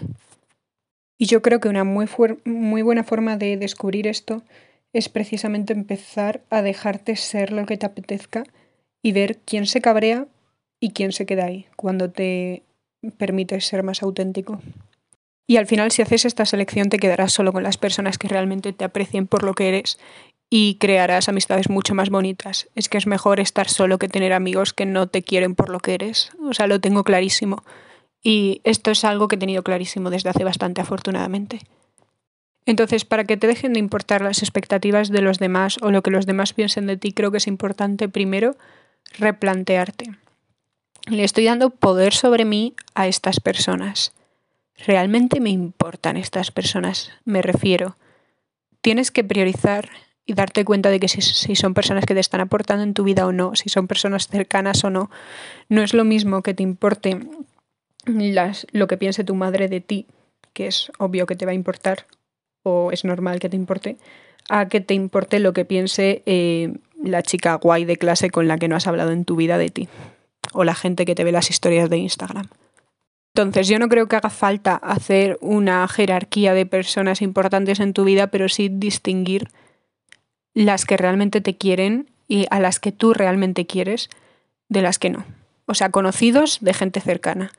Y 1.18 1.26
yo 1.26 1.42
creo 1.42 1.60
que 1.60 1.68
una 1.68 1.84
muy, 1.84 2.06
muy 2.44 2.82
buena 2.82 3.04
forma 3.04 3.36
de 3.36 3.56
descubrir 3.56 4.06
esto 4.06 4.42
es 4.92 5.08
precisamente 5.08 5.72
empezar 5.72 6.42
a 6.50 6.62
dejarte 6.62 7.16
ser 7.16 7.52
lo 7.52 7.66
que 7.66 7.76
te 7.76 7.86
apetezca 7.86 8.44
y 9.02 9.12
ver 9.12 9.38
quién 9.38 9.66
se 9.66 9.80
cabrea 9.80 10.26
y 10.80 10.90
quién 10.90 11.12
se 11.12 11.26
queda 11.26 11.46
ahí 11.46 11.66
cuando 11.76 12.10
te 12.10 12.62
permites 13.16 13.66
ser 13.66 13.82
más 13.82 14.02
auténtico. 14.02 14.60
Y 15.46 15.56
al 15.58 15.66
final 15.66 15.90
si 15.90 16.02
haces 16.02 16.24
esta 16.24 16.46
selección 16.46 16.88
te 16.88 16.98
quedarás 16.98 17.32
solo 17.32 17.52
con 17.52 17.62
las 17.62 17.76
personas 17.76 18.18
que 18.18 18.28
realmente 18.28 18.72
te 18.72 18.84
aprecien 18.84 19.26
por 19.26 19.42
lo 19.42 19.54
que 19.54 19.68
eres 19.68 19.98
y 20.48 20.76
crearás 20.76 21.28
amistades 21.28 21.68
mucho 21.68 21.94
más 21.94 22.10
bonitas. 22.10 22.68
Es 22.74 22.88
que 22.88 22.98
es 22.98 23.06
mejor 23.06 23.40
estar 23.40 23.68
solo 23.68 23.98
que 23.98 24.08
tener 24.08 24.32
amigos 24.32 24.72
que 24.72 24.86
no 24.86 25.08
te 25.08 25.22
quieren 25.22 25.54
por 25.54 25.68
lo 25.68 25.80
que 25.80 25.94
eres. 25.94 26.30
O 26.42 26.54
sea, 26.54 26.66
lo 26.66 26.80
tengo 26.80 27.04
clarísimo. 27.04 27.64
Y 28.24 28.62
esto 28.64 28.90
es 28.90 29.04
algo 29.04 29.28
que 29.28 29.36
he 29.36 29.38
tenido 29.38 29.62
clarísimo 29.62 30.10
desde 30.10 30.30
hace 30.30 30.42
bastante 30.42 30.80
afortunadamente. 30.80 31.60
Entonces, 32.66 33.04
para 33.04 33.24
que 33.24 33.36
te 33.36 33.46
dejen 33.46 33.74
de 33.74 33.78
importar 33.78 34.22
las 34.22 34.42
expectativas 34.42 35.10
de 35.10 35.20
los 35.20 35.38
demás 35.38 35.76
o 35.82 35.90
lo 35.90 36.02
que 36.02 36.10
los 36.10 36.24
demás 36.24 36.54
piensen 36.54 36.86
de 36.86 36.96
ti, 36.96 37.12
creo 37.12 37.30
que 37.30 37.36
es 37.36 37.46
importante 37.46 38.08
primero 38.08 38.56
replantearte. 39.18 40.16
Le 41.06 41.22
estoy 41.22 41.44
dando 41.44 41.68
poder 41.68 42.14
sobre 42.14 42.46
mí 42.46 42.74
a 42.94 43.06
estas 43.06 43.38
personas. 43.40 44.14
¿Realmente 44.86 45.40
me 45.40 45.50
importan 45.50 46.16
estas 46.16 46.50
personas? 46.50 47.12
Me 47.26 47.42
refiero. 47.42 47.98
Tienes 48.80 49.10
que 49.10 49.22
priorizar 49.22 49.90
y 50.24 50.32
darte 50.32 50.64
cuenta 50.64 50.88
de 50.88 50.98
que 50.98 51.08
si, 51.08 51.20
son 51.54 51.74
personas 51.74 52.06
que 52.06 52.14
te 52.14 52.20
están 52.20 52.40
aportando 52.40 52.82
en 52.82 52.94
tu 52.94 53.04
vida 53.04 53.26
o 53.26 53.32
no, 53.32 53.54
si 53.54 53.68
son 53.68 53.86
personas 53.86 54.28
cercanas 54.28 54.82
o 54.84 54.88
no. 54.88 55.10
No 55.68 55.82
es 55.82 55.92
lo 55.92 56.04
mismo 56.04 56.42
que 56.42 56.54
te 56.54 56.62
importe 56.62 57.20
las, 58.06 58.66
lo 58.72 58.86
que 58.86 58.96
piense 58.96 59.24
tu 59.24 59.34
madre 59.34 59.68
de 59.68 59.80
ti, 59.80 60.06
que 60.52 60.66
es 60.66 60.90
obvio 60.98 61.26
que 61.26 61.36
te 61.36 61.46
va 61.46 61.52
a 61.52 61.56
importar, 61.56 62.06
o 62.62 62.90
es 62.92 63.04
normal 63.04 63.40
que 63.40 63.48
te 63.48 63.56
importe, 63.56 63.96
a 64.48 64.68
que 64.68 64.80
te 64.80 64.94
importe 64.94 65.38
lo 65.38 65.52
que 65.52 65.64
piense 65.64 66.22
eh, 66.26 66.74
la 67.02 67.22
chica 67.22 67.54
guay 67.54 67.84
de 67.84 67.96
clase 67.96 68.30
con 68.30 68.48
la 68.48 68.58
que 68.58 68.68
no 68.68 68.76
has 68.76 68.86
hablado 68.86 69.10
en 69.10 69.24
tu 69.24 69.36
vida 69.36 69.58
de 69.58 69.70
ti, 69.70 69.88
o 70.52 70.64
la 70.64 70.74
gente 70.74 71.04
que 71.04 71.14
te 71.14 71.24
ve 71.24 71.32
las 71.32 71.50
historias 71.50 71.90
de 71.90 71.98
Instagram. 71.98 72.48
Entonces, 73.34 73.66
yo 73.66 73.80
no 73.80 73.88
creo 73.88 74.06
que 74.06 74.14
haga 74.14 74.30
falta 74.30 74.76
hacer 74.76 75.38
una 75.40 75.86
jerarquía 75.88 76.54
de 76.54 76.66
personas 76.66 77.20
importantes 77.20 77.80
en 77.80 77.92
tu 77.92 78.04
vida, 78.04 78.28
pero 78.28 78.48
sí 78.48 78.68
distinguir 78.70 79.48
las 80.54 80.84
que 80.84 80.96
realmente 80.96 81.40
te 81.40 81.56
quieren 81.56 82.10
y 82.28 82.46
a 82.50 82.60
las 82.60 82.78
que 82.78 82.92
tú 82.92 83.12
realmente 83.12 83.66
quieres 83.66 84.08
de 84.68 84.82
las 84.82 85.00
que 85.00 85.10
no. 85.10 85.24
O 85.66 85.74
sea, 85.74 85.90
conocidos 85.90 86.58
de 86.60 86.74
gente 86.74 87.00
cercana. 87.00 87.50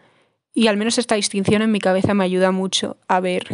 Y 0.55 0.67
al 0.67 0.77
menos 0.77 0.97
esta 0.97 1.15
distinción 1.15 1.61
en 1.61 1.71
mi 1.71 1.79
cabeza 1.79 2.13
me 2.13 2.23
ayuda 2.23 2.51
mucho 2.51 2.95
a 3.09 3.19
ver 3.19 3.45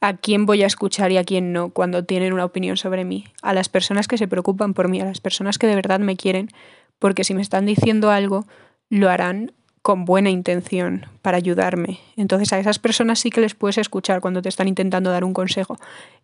a 0.00 0.16
quién 0.16 0.44
voy 0.44 0.64
a 0.64 0.66
escuchar 0.66 1.12
y 1.12 1.18
a 1.18 1.24
quién 1.24 1.52
no 1.52 1.70
cuando 1.70 2.04
tienen 2.04 2.32
una 2.32 2.44
opinión 2.44 2.76
sobre 2.76 3.04
mí. 3.04 3.26
A 3.42 3.54
las 3.54 3.68
personas 3.68 4.08
que 4.08 4.18
se 4.18 4.26
preocupan 4.26 4.74
por 4.74 4.88
mí, 4.88 5.00
a 5.00 5.04
las 5.04 5.20
personas 5.20 5.56
que 5.56 5.68
de 5.68 5.76
verdad 5.76 6.00
me 6.00 6.16
quieren, 6.16 6.50
porque 6.98 7.22
si 7.22 7.32
me 7.32 7.42
están 7.42 7.64
diciendo 7.64 8.10
algo, 8.10 8.44
lo 8.88 9.08
harán 9.08 9.52
con 9.82 10.04
buena 10.04 10.30
intención 10.30 11.06
para 11.22 11.36
ayudarme. 11.36 12.00
Entonces 12.16 12.52
a 12.52 12.58
esas 12.58 12.80
personas 12.80 13.20
sí 13.20 13.30
que 13.30 13.40
les 13.40 13.54
puedes 13.54 13.78
escuchar 13.78 14.20
cuando 14.20 14.42
te 14.42 14.48
están 14.48 14.66
intentando 14.66 15.10
dar 15.10 15.22
un 15.22 15.32
consejo. 15.32 15.78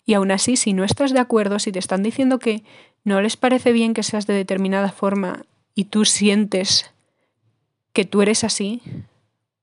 Y 0.05 0.14
aún 0.14 0.33
así, 0.33 0.57
si 0.57 0.72
no 0.72 0.83
estás 0.83 1.12
de 1.12 1.20
acuerdo, 1.20 1.61
si 1.61 1.70
te 1.70 1.79
están 1.79 2.03
diciendo 2.03 2.40
que 2.40 2.64
no 3.05 3.20
les 3.20 3.37
parece 3.37 3.72
bien 3.72 3.94
que 3.94 4.03
seas 4.03 4.27
de 4.27 4.35
determinada 4.35 4.90
forma 4.90 5.44
y 5.77 5.85
tú 5.85 6.05
sientes 6.05 6.90
que 7.92 8.05
tú 8.05 8.20
eres 8.20 8.44
así, 8.44 8.83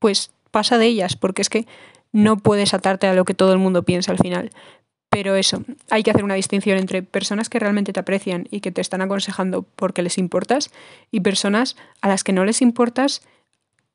pues 0.03 0.31
pasa 0.51 0.77
de 0.77 0.85
ellas, 0.85 1.15
porque 1.15 1.41
es 1.41 1.47
que 1.47 1.65
no 2.11 2.35
puedes 2.35 2.73
atarte 2.73 3.07
a 3.07 3.13
lo 3.13 3.23
que 3.23 3.33
todo 3.33 3.53
el 3.53 3.57
mundo 3.57 3.83
piensa 3.83 4.11
al 4.11 4.17
final. 4.17 4.51
Pero 5.09 5.37
eso, 5.37 5.63
hay 5.89 6.03
que 6.03 6.11
hacer 6.11 6.25
una 6.25 6.33
distinción 6.33 6.77
entre 6.77 7.03
personas 7.03 7.47
que 7.47 7.57
realmente 7.57 7.93
te 7.93 8.01
aprecian 8.01 8.49
y 8.51 8.59
que 8.59 8.73
te 8.73 8.81
están 8.81 9.01
aconsejando 9.01 9.61
porque 9.77 10.01
les 10.01 10.17
importas 10.17 10.71
y 11.09 11.21
personas 11.21 11.77
a 12.01 12.09
las 12.09 12.25
que 12.25 12.33
no 12.33 12.43
les 12.43 12.61
importas 12.61 13.21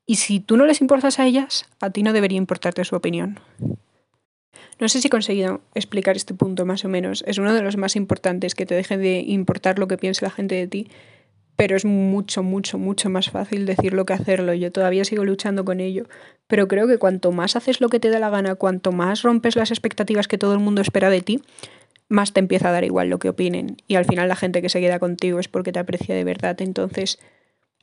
y 0.06 0.14
si 0.14 0.40
tú 0.40 0.56
no 0.56 0.64
les 0.64 0.80
importas 0.80 1.18
a 1.18 1.26
ellas, 1.26 1.66
a 1.78 1.90
ti 1.90 2.02
no 2.02 2.14
debería 2.14 2.38
importarte 2.38 2.86
su 2.86 2.96
opinión. 2.96 3.40
No 4.80 4.88
sé 4.88 5.02
si 5.02 5.08
he 5.08 5.10
conseguido 5.10 5.60
explicar 5.74 6.16
este 6.16 6.32
punto 6.32 6.64
más 6.64 6.86
o 6.86 6.88
menos. 6.88 7.22
Es 7.26 7.36
uno 7.36 7.52
de 7.52 7.60
los 7.60 7.76
más 7.76 7.96
importantes, 7.96 8.54
que 8.54 8.64
te 8.64 8.74
deje 8.74 8.96
de 8.96 9.18
importar 9.18 9.78
lo 9.78 9.88
que 9.88 9.98
piense 9.98 10.24
la 10.24 10.30
gente 10.30 10.54
de 10.54 10.68
ti 10.68 10.88
pero 11.58 11.76
es 11.76 11.84
mucho, 11.84 12.44
mucho, 12.44 12.78
mucho 12.78 13.10
más 13.10 13.30
fácil 13.30 13.66
decirlo 13.66 14.06
que 14.06 14.12
hacerlo. 14.12 14.54
Yo 14.54 14.70
todavía 14.70 15.04
sigo 15.04 15.24
luchando 15.24 15.64
con 15.64 15.80
ello, 15.80 16.04
pero 16.46 16.68
creo 16.68 16.86
que 16.86 16.98
cuanto 16.98 17.32
más 17.32 17.56
haces 17.56 17.80
lo 17.80 17.88
que 17.88 17.98
te 17.98 18.10
da 18.10 18.20
la 18.20 18.30
gana, 18.30 18.54
cuanto 18.54 18.92
más 18.92 19.22
rompes 19.22 19.56
las 19.56 19.72
expectativas 19.72 20.28
que 20.28 20.38
todo 20.38 20.52
el 20.52 20.60
mundo 20.60 20.82
espera 20.82 21.10
de 21.10 21.20
ti, 21.20 21.42
más 22.08 22.32
te 22.32 22.38
empieza 22.38 22.68
a 22.68 22.72
dar 22.72 22.84
igual 22.84 23.08
lo 23.08 23.18
que 23.18 23.28
opinen. 23.28 23.76
Y 23.88 23.96
al 23.96 24.04
final 24.04 24.28
la 24.28 24.36
gente 24.36 24.62
que 24.62 24.68
se 24.68 24.78
queda 24.78 25.00
contigo 25.00 25.40
es 25.40 25.48
porque 25.48 25.72
te 25.72 25.80
aprecia 25.80 26.14
de 26.14 26.22
verdad. 26.22 26.62
Entonces, 26.62 27.18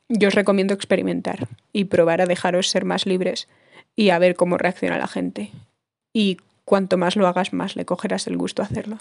yo 0.08 0.28
os 0.28 0.34
recomiendo 0.34 0.72
experimentar 0.72 1.46
y 1.74 1.84
probar 1.84 2.22
a 2.22 2.26
dejaros 2.26 2.70
ser 2.70 2.86
más 2.86 3.04
libres 3.04 3.46
y 3.94 4.08
a 4.08 4.18
ver 4.18 4.36
cómo 4.36 4.56
reacciona 4.56 4.96
la 4.96 5.06
gente. 5.06 5.50
Y 6.14 6.38
cuanto 6.64 6.96
más 6.96 7.14
lo 7.14 7.26
hagas, 7.26 7.52
más 7.52 7.76
le 7.76 7.84
cogerás 7.84 8.26
el 8.26 8.38
gusto 8.38 8.62
a 8.62 8.64
hacerlo. 8.64 9.00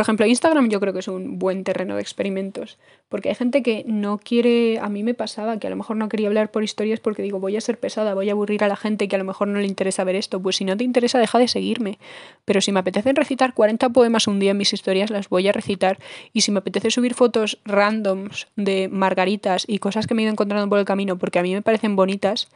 Por 0.00 0.04
ejemplo, 0.04 0.24
Instagram 0.24 0.70
yo 0.70 0.80
creo 0.80 0.94
que 0.94 1.00
es 1.00 1.08
un 1.08 1.38
buen 1.38 1.62
terreno 1.62 1.94
de 1.94 2.00
experimentos, 2.00 2.78
porque 3.10 3.28
hay 3.28 3.34
gente 3.34 3.62
que 3.62 3.84
no 3.86 4.16
quiere, 4.16 4.78
a 4.78 4.88
mí 4.88 5.02
me 5.02 5.12
pasaba 5.12 5.58
que 5.58 5.66
a 5.66 5.70
lo 5.70 5.76
mejor 5.76 5.96
no 5.96 6.08
quería 6.08 6.28
hablar 6.28 6.50
por 6.50 6.64
historias 6.64 7.00
porque 7.00 7.22
digo, 7.22 7.38
voy 7.38 7.58
a 7.58 7.60
ser 7.60 7.78
pesada, 7.78 8.14
voy 8.14 8.30
a 8.30 8.32
aburrir 8.32 8.64
a 8.64 8.68
la 8.68 8.76
gente 8.76 9.08
que 9.08 9.16
a 9.16 9.18
lo 9.18 9.26
mejor 9.26 9.48
no 9.48 9.58
le 9.58 9.66
interesa 9.66 10.02
ver 10.04 10.16
esto, 10.16 10.40
pues 10.40 10.56
si 10.56 10.64
no 10.64 10.74
te 10.74 10.84
interesa 10.84 11.18
deja 11.18 11.38
de 11.38 11.48
seguirme, 11.48 11.98
pero 12.46 12.62
si 12.62 12.72
me 12.72 12.80
apetece 12.80 13.12
recitar 13.12 13.52
40 13.52 13.90
poemas 13.90 14.26
un 14.26 14.40
día 14.40 14.52
en 14.52 14.56
mis 14.56 14.72
historias, 14.72 15.10
las 15.10 15.28
voy 15.28 15.46
a 15.48 15.52
recitar, 15.52 15.98
y 16.32 16.40
si 16.40 16.50
me 16.50 16.60
apetece 16.60 16.90
subir 16.90 17.12
fotos 17.12 17.58
randoms 17.66 18.48
de 18.56 18.88
margaritas 18.88 19.66
y 19.68 19.80
cosas 19.80 20.06
que 20.06 20.14
me 20.14 20.22
he 20.22 20.24
ido 20.24 20.32
encontrando 20.32 20.66
por 20.70 20.78
el 20.78 20.86
camino 20.86 21.18
porque 21.18 21.40
a 21.40 21.42
mí 21.42 21.52
me 21.52 21.60
parecen 21.60 21.94
bonitas, 21.94 22.48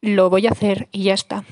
lo 0.00 0.30
voy 0.30 0.46
a 0.46 0.50
hacer 0.50 0.86
y 0.92 1.02
ya 1.02 1.14
está. 1.14 1.42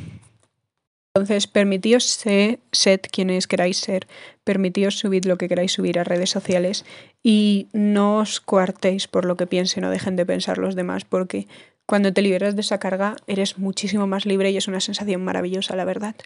Entonces, 1.17 1.47
permitíos 1.47 2.05
ser, 2.05 2.59
sed 2.73 3.01
quienes 3.11 3.47
queráis 3.47 3.79
ser, 3.79 4.07
permitíos 4.45 4.99
subir 4.99 5.25
lo 5.25 5.39
que 5.39 5.49
queráis 5.49 5.73
subir 5.73 5.99
a 5.99 6.05
redes 6.05 6.29
sociales 6.29 6.85
y 7.23 7.69
no 7.73 8.19
os 8.19 8.39
coartéis 8.39 9.09
por 9.09 9.25
lo 9.25 9.35
que 9.39 9.47
piensen 9.47 9.85
o 9.85 9.91
dejen 9.91 10.17
de 10.17 10.27
pensar 10.27 10.59
los 10.59 10.75
demás, 10.75 11.07
porque 11.07 11.49
cuando 11.87 12.13
te 12.13 12.21
liberas 12.21 12.55
de 12.55 12.61
esa 12.61 12.79
carga 12.79 13.17
eres 13.27 13.57
muchísimo 13.57 14.07
más 14.07 14.27
libre 14.27 14.51
y 14.51 14.59
es 14.59 14.69
una 14.69 14.81
sensación 14.81 15.25
maravillosa, 15.25 15.75
la 15.75 15.87
verdad. 15.87 16.17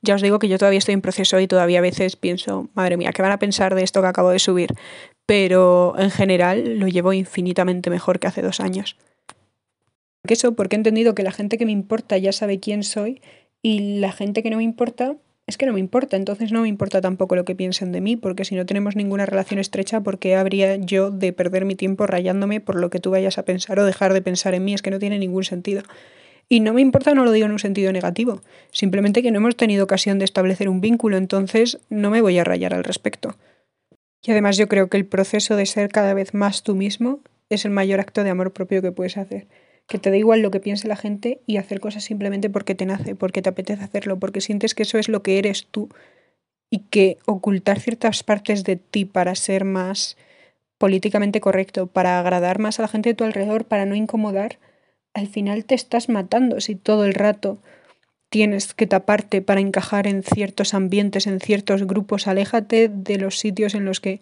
Ya 0.00 0.14
os 0.14 0.22
digo 0.22 0.38
que 0.38 0.48
yo 0.48 0.56
todavía 0.56 0.78
estoy 0.78 0.94
en 0.94 1.02
proceso 1.02 1.38
y 1.38 1.46
todavía 1.46 1.80
a 1.80 1.82
veces 1.82 2.16
pienso, 2.16 2.70
madre 2.72 2.96
mía, 2.96 3.12
¿qué 3.12 3.20
van 3.20 3.32
a 3.32 3.38
pensar 3.38 3.74
de 3.74 3.82
esto 3.82 4.00
que 4.00 4.08
acabo 4.08 4.30
de 4.30 4.38
subir? 4.38 4.70
Pero 5.26 5.94
en 5.98 6.10
general 6.10 6.78
lo 6.78 6.88
llevo 6.88 7.12
infinitamente 7.12 7.90
mejor 7.90 8.18
que 8.18 8.28
hace 8.28 8.40
dos 8.40 8.60
años. 8.60 8.96
¿Por 10.22 10.32
eso? 10.32 10.54
Porque 10.54 10.76
he 10.76 10.78
entendido 10.78 11.14
que 11.14 11.22
la 11.22 11.32
gente 11.32 11.58
que 11.58 11.66
me 11.66 11.72
importa 11.72 12.16
ya 12.16 12.32
sabe 12.32 12.60
quién 12.60 12.82
soy 12.82 13.20
y 13.62 13.98
la 14.00 14.12
gente 14.12 14.42
que 14.42 14.50
no 14.50 14.56
me 14.56 14.64
importa, 14.64 15.16
es 15.46 15.56
que 15.56 15.66
no 15.66 15.72
me 15.72 15.80
importa, 15.80 16.16
entonces 16.16 16.52
no 16.52 16.62
me 16.62 16.68
importa 16.68 17.00
tampoco 17.00 17.36
lo 17.36 17.44
que 17.44 17.54
piensen 17.54 17.92
de 17.92 18.00
mí, 18.00 18.16
porque 18.16 18.44
si 18.44 18.56
no 18.56 18.66
tenemos 18.66 18.96
ninguna 18.96 19.24
relación 19.24 19.60
estrecha, 19.60 20.00
¿por 20.00 20.18
qué 20.18 20.34
habría 20.34 20.76
yo 20.76 21.10
de 21.10 21.32
perder 21.32 21.64
mi 21.64 21.76
tiempo 21.76 22.06
rayándome 22.06 22.60
por 22.60 22.76
lo 22.76 22.90
que 22.90 22.98
tú 22.98 23.10
vayas 23.12 23.38
a 23.38 23.44
pensar 23.44 23.78
o 23.78 23.84
dejar 23.84 24.12
de 24.12 24.22
pensar 24.22 24.54
en 24.54 24.64
mí? 24.64 24.74
Es 24.74 24.82
que 24.82 24.90
no 24.90 24.98
tiene 24.98 25.18
ningún 25.18 25.44
sentido. 25.44 25.82
Y 26.48 26.60
no 26.60 26.74
me 26.74 26.80
importa, 26.80 27.14
no 27.14 27.24
lo 27.24 27.32
digo 27.32 27.46
en 27.46 27.52
un 27.52 27.58
sentido 27.58 27.92
negativo, 27.92 28.42
simplemente 28.72 29.22
que 29.22 29.30
no 29.30 29.38
hemos 29.38 29.56
tenido 29.56 29.84
ocasión 29.84 30.18
de 30.18 30.24
establecer 30.24 30.68
un 30.68 30.80
vínculo, 30.80 31.16
entonces 31.16 31.78
no 31.88 32.10
me 32.10 32.20
voy 32.20 32.38
a 32.38 32.44
rayar 32.44 32.74
al 32.74 32.84
respecto. 32.84 33.36
Y 34.24 34.32
además 34.32 34.56
yo 34.56 34.68
creo 34.68 34.88
que 34.88 34.96
el 34.96 35.06
proceso 35.06 35.56
de 35.56 35.66
ser 35.66 35.88
cada 35.88 36.14
vez 36.14 36.34
más 36.34 36.62
tú 36.62 36.74
mismo 36.74 37.20
es 37.48 37.64
el 37.64 37.70
mayor 37.70 38.00
acto 38.00 38.22
de 38.24 38.30
amor 38.30 38.52
propio 38.52 38.82
que 38.82 38.92
puedes 38.92 39.16
hacer 39.16 39.46
que 39.86 39.98
te 39.98 40.10
da 40.10 40.16
igual 40.16 40.40
lo 40.40 40.50
que 40.50 40.60
piense 40.60 40.88
la 40.88 40.96
gente 40.96 41.40
y 41.46 41.56
hacer 41.56 41.80
cosas 41.80 42.04
simplemente 42.04 42.48
porque 42.50 42.74
te 42.74 42.86
nace, 42.86 43.14
porque 43.14 43.42
te 43.42 43.48
apetece 43.48 43.84
hacerlo, 43.84 44.18
porque 44.18 44.40
sientes 44.40 44.74
que 44.74 44.84
eso 44.84 44.98
es 44.98 45.08
lo 45.08 45.22
que 45.22 45.38
eres 45.38 45.66
tú 45.66 45.88
y 46.70 46.80
que 46.90 47.18
ocultar 47.26 47.80
ciertas 47.80 48.22
partes 48.22 48.64
de 48.64 48.76
ti 48.76 49.04
para 49.04 49.34
ser 49.34 49.64
más 49.64 50.16
políticamente 50.78 51.40
correcto, 51.40 51.86
para 51.86 52.18
agradar 52.18 52.58
más 52.58 52.78
a 52.78 52.82
la 52.82 52.88
gente 52.88 53.10
de 53.10 53.14
tu 53.14 53.24
alrededor, 53.24 53.66
para 53.66 53.84
no 53.86 53.94
incomodar, 53.94 54.58
al 55.14 55.28
final 55.28 55.64
te 55.64 55.74
estás 55.74 56.08
matando 56.08 56.60
si 56.60 56.74
todo 56.74 57.04
el 57.04 57.14
rato 57.14 57.58
tienes 58.30 58.72
que 58.72 58.86
taparte 58.86 59.42
para 59.42 59.60
encajar 59.60 60.06
en 60.06 60.22
ciertos 60.22 60.72
ambientes, 60.72 61.26
en 61.26 61.38
ciertos 61.38 61.86
grupos. 61.86 62.26
Aléjate 62.26 62.88
de 62.88 63.18
los 63.18 63.38
sitios 63.38 63.74
en 63.74 63.84
los 63.84 64.00
que 64.00 64.20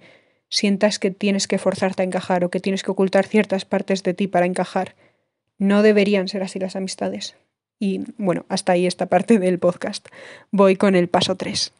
sientas 0.49 0.99
que 0.99 1.13
tienes 1.13 1.47
que 1.47 1.59
forzarte 1.59 2.03
a 2.03 2.07
encajar 2.07 2.45
o 2.45 2.51
que 2.51 2.59
tienes 2.59 2.83
que 2.83 2.91
ocultar 2.91 3.25
ciertas 3.25 3.65
partes 3.65 4.03
de 4.03 4.15
ti 4.15 4.27
para 4.27 4.47
encajar. 4.47 4.97
No 5.61 5.83
deberían 5.83 6.27
ser 6.27 6.43
así 6.43 6.59
las 6.59 6.75
amistades. 6.75 7.37
Y 7.79 8.01
bueno, 8.17 8.47
hasta 8.49 8.73
ahí 8.73 8.87
esta 8.87 9.07
parte 9.07 9.39
del 9.39 9.59
podcast. 9.59 10.09
Voy 10.51 10.77
con 10.77 10.95
el 10.95 11.09
paso 11.09 11.37
3. 11.37 11.75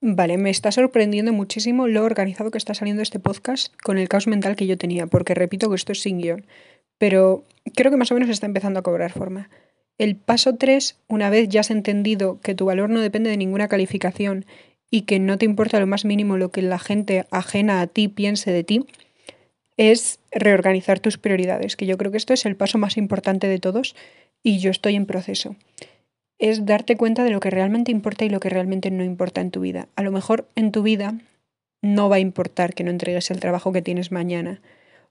Vale, 0.00 0.38
me 0.38 0.50
está 0.50 0.70
sorprendiendo 0.70 1.32
muchísimo 1.32 1.88
lo 1.88 2.04
organizado 2.04 2.52
que 2.52 2.58
está 2.58 2.74
saliendo 2.74 3.02
este 3.02 3.18
podcast 3.18 3.74
con 3.82 3.98
el 3.98 4.08
caos 4.08 4.28
mental 4.28 4.54
que 4.54 4.68
yo 4.68 4.78
tenía, 4.78 5.08
porque 5.08 5.34
repito 5.34 5.68
que 5.68 5.74
esto 5.74 5.90
es 5.90 6.00
sin 6.00 6.18
guion, 6.18 6.46
pero 6.96 7.44
creo 7.74 7.90
que 7.90 7.96
más 7.96 8.12
o 8.12 8.14
menos 8.14 8.30
está 8.30 8.46
empezando 8.46 8.78
a 8.78 8.84
cobrar 8.84 9.10
forma. 9.10 9.50
El 9.98 10.16
paso 10.16 10.54
3, 10.54 10.96
una 11.08 11.28
vez 11.28 11.48
ya 11.48 11.60
has 11.60 11.70
entendido 11.70 12.40
que 12.40 12.54
tu 12.54 12.66
valor 12.66 12.88
no 12.88 13.00
depende 13.00 13.30
de 13.30 13.36
ninguna 13.36 13.68
calificación 13.68 14.46
y 14.90 15.02
que 15.02 15.18
no 15.18 15.36
te 15.36 15.44
importa 15.44 15.80
lo 15.80 15.86
más 15.86 16.04
mínimo 16.04 16.36
lo 16.36 16.50
que 16.50 16.62
la 16.62 16.78
gente 16.78 17.26
ajena 17.30 17.80
a 17.80 17.86
ti 17.86 18.08
piense 18.08 18.50
de 18.52 18.64
ti, 18.64 18.86
es 19.76 20.20
reorganizar 20.30 20.98
tus 20.98 21.18
prioridades, 21.18 21.76
que 21.76 21.86
yo 21.86 21.98
creo 21.98 22.10
que 22.10 22.16
esto 22.16 22.32
es 22.32 22.46
el 22.46 22.56
paso 22.56 22.78
más 22.78 22.96
importante 22.96 23.48
de 23.48 23.58
todos 23.58 23.94
y 24.42 24.58
yo 24.58 24.70
estoy 24.70 24.96
en 24.96 25.06
proceso 25.06 25.56
es 26.38 26.66
darte 26.66 26.96
cuenta 26.96 27.24
de 27.24 27.30
lo 27.30 27.40
que 27.40 27.50
realmente 27.50 27.90
importa 27.90 28.24
y 28.24 28.30
lo 28.30 28.40
que 28.40 28.48
realmente 28.48 28.90
no 28.90 29.04
importa 29.04 29.40
en 29.40 29.50
tu 29.50 29.60
vida. 29.60 29.88
A 29.96 30.02
lo 30.02 30.12
mejor 30.12 30.48
en 30.54 30.72
tu 30.72 30.82
vida 30.82 31.14
no 31.82 32.08
va 32.08 32.16
a 32.16 32.20
importar 32.20 32.74
que 32.74 32.84
no 32.84 32.90
entregues 32.90 33.30
el 33.30 33.40
trabajo 33.40 33.72
que 33.72 33.82
tienes 33.82 34.12
mañana 34.12 34.60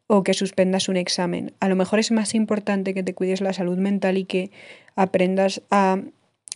o 0.08 0.24
que 0.24 0.34
suspendas 0.34 0.90
un 0.90 0.98
examen. 0.98 1.54
A 1.60 1.68
lo 1.68 1.76
mejor 1.76 2.00
es 2.00 2.12
más 2.12 2.34
importante 2.34 2.94
que 2.94 3.04
te 3.04 3.14
cuides 3.14 3.42
la 3.42 3.54
salud 3.54 3.78
mental 3.78 4.18
y 4.18 4.26
que 4.26 4.52
aprendas 4.96 5.62
a 5.70 6.00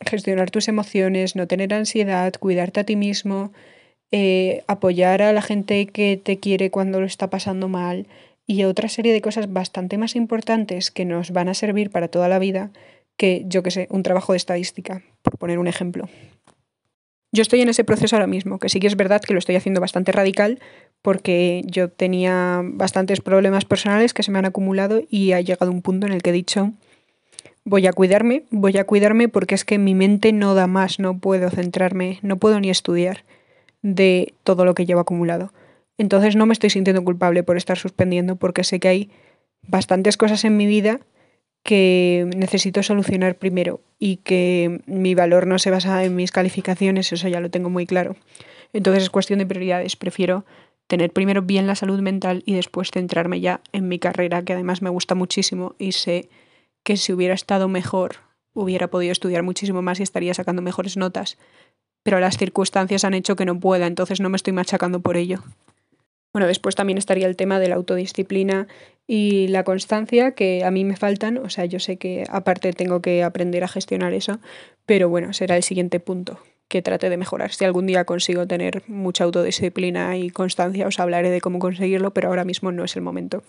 gestionar 0.05 0.49
tus 0.49 0.67
emociones, 0.67 1.35
no 1.35 1.47
tener 1.47 1.73
ansiedad, 1.73 2.33
cuidarte 2.39 2.79
a 2.79 2.83
ti 2.85 2.95
mismo, 2.95 3.51
eh, 4.11 4.63
apoyar 4.67 5.21
a 5.21 5.33
la 5.33 5.41
gente 5.41 5.85
que 5.87 6.17
te 6.17 6.39
quiere 6.39 6.71
cuando 6.71 6.99
lo 6.99 7.05
está 7.05 7.29
pasando 7.29 7.67
mal 7.67 8.07
y 8.47 8.63
otra 8.63 8.89
serie 8.89 9.13
de 9.13 9.21
cosas 9.21 9.51
bastante 9.53 9.97
más 9.97 10.15
importantes 10.15 10.91
que 10.91 11.05
nos 11.05 11.31
van 11.31 11.49
a 11.49 11.53
servir 11.53 11.91
para 11.91 12.07
toda 12.07 12.27
la 12.27 12.39
vida 12.39 12.71
que, 13.17 13.43
yo 13.45 13.63
que 13.63 13.71
sé, 13.71 13.87
un 13.91 14.03
trabajo 14.03 14.33
de 14.33 14.37
estadística, 14.37 15.03
por 15.21 15.37
poner 15.37 15.59
un 15.59 15.67
ejemplo. 15.67 16.09
Yo 17.31 17.43
estoy 17.43 17.61
en 17.61 17.69
ese 17.69 17.83
proceso 17.83 18.15
ahora 18.15 18.27
mismo, 18.27 18.59
que 18.59 18.67
sí 18.67 18.79
que 18.79 18.87
es 18.87 18.97
verdad 18.97 19.21
que 19.21 19.33
lo 19.33 19.39
estoy 19.39 19.55
haciendo 19.55 19.79
bastante 19.79 20.11
radical 20.11 20.59
porque 21.01 21.63
yo 21.65 21.89
tenía 21.89 22.61
bastantes 22.63 23.21
problemas 23.21 23.65
personales 23.65 24.13
que 24.13 24.23
se 24.23 24.31
me 24.31 24.39
han 24.39 24.45
acumulado 24.45 25.01
y 25.09 25.31
ha 25.31 25.41
llegado 25.41 25.71
un 25.71 25.81
punto 25.81 26.05
en 26.07 26.13
el 26.13 26.21
que 26.21 26.29
he 26.29 26.33
dicho, 26.33 26.71
voy 27.65 27.87
a 27.87 27.93
cuidarme, 27.93 28.43
voy 28.51 28.77
a 28.77 28.85
cuidarme 28.85 29.27
porque 29.27 29.55
es 29.55 29.65
que 29.65 29.77
mi 29.77 29.95
mente 29.95 30.31
no 30.31 30.53
da 30.53 30.67
más, 30.67 30.99
no 30.99 31.17
puedo 31.17 31.49
centrarme, 31.49 32.19
no 32.21 32.37
puedo 32.37 32.59
ni 32.59 32.69
estudiar 32.69 33.23
de 33.81 34.33
todo 34.43 34.65
lo 34.65 34.75
que 34.75 34.85
llevo 34.85 34.99
acumulado. 34.99 35.51
Entonces 35.97 36.35
no 36.35 36.45
me 36.45 36.53
estoy 36.53 36.69
sintiendo 36.69 37.03
culpable 37.03 37.43
por 37.43 37.57
estar 37.57 37.77
suspendiendo 37.77 38.35
porque 38.35 38.63
sé 38.63 38.79
que 38.79 38.87
hay 38.87 39.11
bastantes 39.67 40.17
cosas 40.17 40.43
en 40.45 40.57
mi 40.57 40.65
vida 40.65 40.99
que 41.63 42.27
necesito 42.35 42.81
solucionar 42.81 43.35
primero 43.35 43.81
y 43.99 44.17
que 44.17 44.81
mi 44.87 45.13
valor 45.13 45.45
no 45.45 45.59
se 45.59 45.69
basa 45.69 46.03
en 46.03 46.15
mis 46.15 46.31
calificaciones, 46.31 47.13
eso 47.13 47.27
ya 47.27 47.39
lo 47.39 47.51
tengo 47.51 47.69
muy 47.69 47.85
claro. 47.85 48.15
Entonces 48.73 49.03
es 49.03 49.09
cuestión 49.09 49.39
de 49.39 49.45
prioridades. 49.45 49.95
Prefiero 49.95 50.45
tener 50.91 51.13
primero 51.13 51.41
bien 51.41 51.67
la 51.67 51.75
salud 51.75 52.01
mental 52.01 52.43
y 52.45 52.54
después 52.54 52.91
centrarme 52.91 53.39
ya 53.39 53.62
en 53.71 53.88
mi 53.88 53.97
carrera, 53.97 54.41
que 54.41 54.51
además 54.51 54.82
me 54.82 54.89
gusta 54.89 55.15
muchísimo 55.15 55.73
y 55.80 55.93
sé 55.93 56.27
que 56.84 56.97
si 56.97 57.13
hubiera 57.13 57.34
estado 57.34 57.69
mejor 57.69 58.17
hubiera 58.54 58.89
podido 58.89 59.13
estudiar 59.13 59.41
muchísimo 59.41 59.82
más 59.82 60.01
y 60.01 60.04
estaría 60.04 60.34
sacando 60.34 60.62
mejores 60.62 60.97
notas. 60.97 61.38
Pero 62.04 62.19
las 62.19 62.38
circunstancias 62.38 63.06
han 63.06 63.13
hecho 63.13 63.38
que 63.38 63.45
no 63.45 63.58
pueda, 63.58 63.88
entonces 63.88 64.19
no 64.19 64.27
me 64.27 64.36
estoy 64.36 64.51
machacando 64.51 64.99
por 64.99 65.15
ello. 65.15 65.41
Bueno, 66.34 66.45
después 66.45 66.75
también 66.75 66.97
estaría 66.97 67.27
el 67.27 67.38
tema 67.38 67.58
de 67.60 67.69
la 67.69 67.75
autodisciplina 67.75 68.67
y 69.08 69.47
la 69.47 69.63
constancia, 69.63 70.32
que 70.32 70.65
a 70.65 70.71
mí 70.71 70.84
me 70.84 70.97
faltan. 70.97 71.38
O 71.38 71.49
sea, 71.49 71.63
yo 71.63 71.80
sé 71.80 71.95
que 71.95 72.25
aparte 72.30 72.73
tengo 72.73 73.01
que 73.01 73.23
aprender 73.23 73.63
a 73.63 73.69
gestionar 73.69 74.13
eso, 74.13 74.39
pero 74.86 75.08
bueno, 75.08 75.32
será 75.32 75.56
el 75.56 75.63
siguiente 75.63 76.01
punto 76.01 76.38
que 76.71 76.81
trate 76.81 77.10
de 77.10 77.17
mejorar. 77.17 77.51
Si 77.51 77.65
algún 77.65 77.86
día 77.86 78.05
consigo 78.05 78.47
tener 78.47 78.81
mucha 78.88 79.25
autodisciplina 79.25 80.15
y 80.15 80.29
constancia, 80.29 80.88
os 80.88 81.01
hablaré 81.01 81.29
de 81.29 81.41
cómo 81.41 81.60
conseguirlo, 81.60 82.12
pero 82.12 82.29
ahora 82.29 82.45
mismo 82.45 82.71
no 82.71 82.86
es 82.86 82.95
el 82.95 83.01
momento. 83.01 83.43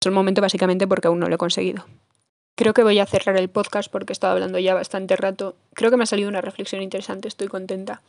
Es 0.00 0.06
el 0.06 0.12
momento 0.12 0.40
básicamente 0.40 0.86
porque 0.86 1.08
aún 1.08 1.18
no 1.18 1.28
lo 1.28 1.34
he 1.34 1.38
conseguido. 1.38 1.86
Creo 2.56 2.72
que 2.72 2.84
voy 2.84 3.00
a 3.00 3.06
cerrar 3.06 3.36
el 3.36 3.48
podcast 3.48 3.90
porque 3.90 4.12
he 4.12 4.14
estado 4.14 4.34
hablando 4.34 4.60
ya 4.60 4.74
bastante 4.74 5.16
rato. 5.16 5.56
Creo 5.74 5.90
que 5.90 5.96
me 5.96 6.04
ha 6.04 6.06
salido 6.06 6.28
una 6.28 6.40
reflexión 6.40 6.82
interesante, 6.82 7.26
estoy 7.26 7.48
contenta. 7.48 8.00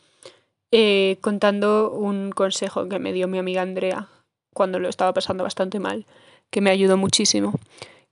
Eh, 0.71 1.17
contando 1.21 1.89
un 1.91 2.31
consejo 2.31 2.87
que 2.87 2.99
me 2.99 3.13
dio 3.13 3.27
mi 3.27 3.39
amiga 3.39 3.63
Andrea 3.63 4.07
cuando 4.53 4.77
lo 4.77 4.87
estaba 4.87 5.13
pasando 5.13 5.43
bastante 5.43 5.79
mal, 5.79 6.05
que 6.51 6.61
me 6.61 6.69
ayudó 6.69 6.95
muchísimo, 6.95 7.55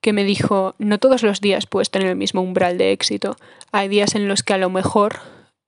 que 0.02 0.12
me 0.12 0.24
dijo, 0.24 0.74
no 0.80 0.98
todos 0.98 1.22
los 1.22 1.40
días 1.40 1.68
puedes 1.68 1.92
tener 1.92 2.08
el 2.08 2.16
mismo 2.16 2.42
umbral 2.42 2.80
de 2.80 2.94
éxito. 2.94 3.36
Hay 3.72 3.90
días 3.90 4.16
en 4.16 4.28
los 4.28 4.42
que 4.42 4.54
a 4.54 4.58
lo 4.58 4.72
mejor 4.72 5.20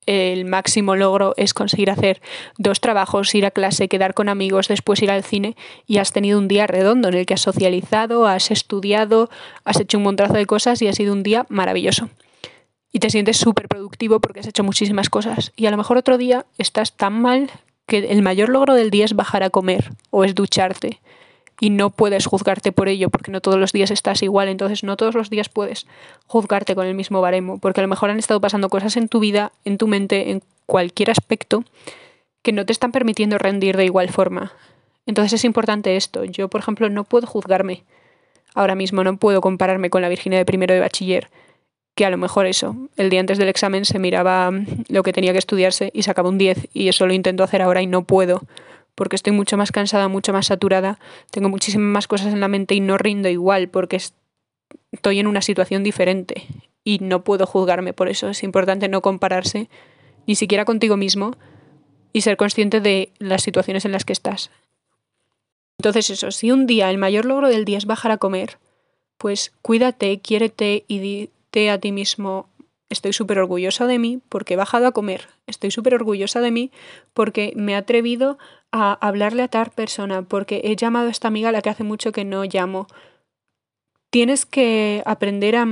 el 0.05 0.45
máximo 0.45 0.95
logro 0.95 1.33
es 1.37 1.53
conseguir 1.53 1.91
hacer 1.91 2.21
dos 2.57 2.81
trabajos, 2.81 3.33
ir 3.35 3.45
a 3.45 3.51
clase, 3.51 3.87
quedar 3.87 4.13
con 4.13 4.29
amigos, 4.29 4.67
después 4.67 5.01
ir 5.01 5.11
al 5.11 5.23
cine 5.23 5.55
y 5.85 5.97
has 5.97 6.11
tenido 6.11 6.39
un 6.39 6.47
día 6.47 6.67
redondo 6.67 7.07
en 7.07 7.13
el 7.15 7.25
que 7.25 7.35
has 7.35 7.41
socializado, 7.41 8.27
has 8.27 8.51
estudiado, 8.51 9.29
has 9.63 9.79
hecho 9.79 9.97
un 9.97 10.03
montazo 10.03 10.33
de 10.33 10.45
cosas 10.45 10.81
y 10.81 10.87
ha 10.87 10.93
sido 10.93 11.13
un 11.13 11.23
día 11.23 11.45
maravilloso 11.49 12.09
y 12.91 12.99
te 12.99 13.09
sientes 13.09 13.37
súper 13.37 13.67
productivo 13.67 14.19
porque 14.19 14.41
has 14.41 14.47
hecho 14.47 14.63
muchísimas 14.63 15.09
cosas. 15.09 15.51
Y 15.55 15.65
a 15.65 15.71
lo 15.71 15.77
mejor 15.77 15.97
otro 15.97 16.17
día 16.17 16.45
estás 16.57 16.93
tan 16.93 17.21
mal 17.21 17.49
que 17.87 17.99
el 17.99 18.21
mayor 18.21 18.49
logro 18.49 18.73
del 18.73 18.91
día 18.91 19.05
es 19.05 19.15
bajar 19.15 19.43
a 19.43 19.49
comer 19.49 19.91
o 20.09 20.23
es 20.23 20.35
ducharte. 20.35 20.99
Y 21.61 21.69
no 21.69 21.91
puedes 21.91 22.25
juzgarte 22.25 22.73
por 22.73 22.89
ello 22.89 23.09
porque 23.09 23.31
no 23.31 23.39
todos 23.39 23.57
los 23.57 23.71
días 23.71 23.91
estás 23.91 24.21
igual. 24.21 24.49
Entonces 24.49 24.83
no 24.83 24.97
todos 24.97 25.15
los 25.15 25.29
días 25.29 25.47
puedes 25.47 25.87
juzgarte 26.27 26.75
con 26.75 26.85
el 26.85 26.95
mismo 26.95 27.21
baremo. 27.21 27.59
Porque 27.59 27.79
a 27.79 27.83
lo 27.83 27.87
mejor 27.87 28.09
han 28.09 28.19
estado 28.19 28.41
pasando 28.41 28.67
cosas 28.67 28.97
en 28.97 29.07
tu 29.07 29.21
vida, 29.21 29.53
en 29.63 29.77
tu 29.77 29.87
mente, 29.87 30.31
en 30.31 30.43
cualquier 30.65 31.09
aspecto 31.09 31.63
que 32.41 32.51
no 32.51 32.65
te 32.65 32.73
están 32.73 32.91
permitiendo 32.91 33.37
rendir 33.37 33.77
de 33.77 33.85
igual 33.85 34.09
forma. 34.09 34.51
Entonces 35.05 35.33
es 35.33 35.45
importante 35.45 35.95
esto. 35.95 36.25
Yo, 36.25 36.49
por 36.49 36.59
ejemplo, 36.59 36.89
no 36.89 37.05
puedo 37.05 37.27
juzgarme. 37.27 37.83
Ahora 38.53 38.75
mismo 38.75 39.05
no 39.05 39.15
puedo 39.15 39.39
compararme 39.39 39.89
con 39.89 40.01
la 40.01 40.09
Virginia 40.09 40.39
de 40.39 40.45
primero 40.45 40.73
de 40.73 40.81
bachiller 40.81 41.29
que 41.95 42.05
a 42.05 42.09
lo 42.09 42.17
mejor 42.17 42.45
eso, 42.45 42.75
el 42.97 43.09
día 43.09 43.19
antes 43.19 43.37
del 43.37 43.49
examen 43.49 43.85
se 43.85 43.99
miraba 43.99 44.51
lo 44.87 45.03
que 45.03 45.13
tenía 45.13 45.33
que 45.33 45.39
estudiarse 45.39 45.91
y 45.93 46.03
sacaba 46.03 46.29
un 46.29 46.37
10 46.37 46.69
y 46.73 46.87
eso 46.87 47.05
lo 47.05 47.13
intento 47.13 47.43
hacer 47.43 47.61
ahora 47.61 47.81
y 47.81 47.87
no 47.87 48.03
puedo 48.03 48.43
porque 48.95 49.15
estoy 49.15 49.33
mucho 49.33 49.57
más 49.57 49.71
cansada, 49.71 50.07
mucho 50.07 50.33
más 50.33 50.47
saturada, 50.47 50.99
tengo 51.31 51.49
muchísimas 51.49 51.87
más 51.87 52.07
cosas 52.07 52.33
en 52.33 52.39
la 52.39 52.47
mente 52.47 52.75
y 52.75 52.79
no 52.79 52.97
rindo 52.97 53.29
igual 53.29 53.69
porque 53.69 53.99
estoy 54.91 55.19
en 55.19 55.27
una 55.27 55.41
situación 55.41 55.83
diferente 55.83 56.47
y 56.83 56.99
no 56.99 57.23
puedo 57.23 57.45
juzgarme 57.45 57.93
por 57.93 58.09
eso. 58.09 58.29
Es 58.29 58.43
importante 58.43 58.87
no 58.89 59.01
compararse 59.01 59.69
ni 60.27 60.35
siquiera 60.35 60.65
contigo 60.65 60.97
mismo 60.97 61.35
y 62.13 62.21
ser 62.21 62.37
consciente 62.37 62.81
de 62.81 63.11
las 63.19 63.43
situaciones 63.43 63.85
en 63.85 63.91
las 63.91 64.05
que 64.05 64.13
estás. 64.13 64.51
Entonces 65.79 66.09
eso, 66.09 66.31
si 66.31 66.51
un 66.51 66.67
día 66.67 66.89
el 66.89 66.97
mayor 66.97 67.25
logro 67.25 67.49
del 67.49 67.65
día 67.65 67.77
es 67.77 67.85
bajar 67.85 68.11
a 68.11 68.17
comer, 68.17 68.59
pues 69.17 69.51
cuídate, 69.61 70.19
quiérete 70.19 70.85
y 70.87 71.29
a 71.69 71.77
ti 71.79 71.91
mismo, 71.91 72.49
estoy 72.91 73.13
súper 73.13 73.39
orgullosa 73.39 73.87
de 73.87 73.97
mí 73.97 74.19
porque 74.29 74.53
he 74.53 74.57
bajado 74.57 74.85
a 74.85 74.91
comer, 74.91 75.27
estoy 75.47 75.71
súper 75.71 75.95
orgullosa 75.95 76.41
de 76.41 76.51
mí 76.51 76.71
porque 77.13 77.53
me 77.55 77.71
he 77.71 77.75
atrevido 77.75 78.37
a 78.71 78.93
hablarle 79.05 79.43
a 79.43 79.47
tal 79.47 79.71
persona, 79.71 80.21
porque 80.21 80.61
he 80.63 80.75
llamado 80.75 81.07
a 81.07 81.11
esta 81.11 81.27
amiga 81.27 81.49
a 81.49 81.51
la 81.51 81.61
que 81.61 81.69
hace 81.69 81.83
mucho 81.83 82.11
que 82.11 82.25
no 82.25 82.43
llamo. 82.43 82.87
Tienes 84.09 84.45
que 84.45 85.01
aprender 85.05 85.55
a 85.55 85.67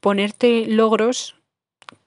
ponerte 0.00 0.66
logros 0.66 1.36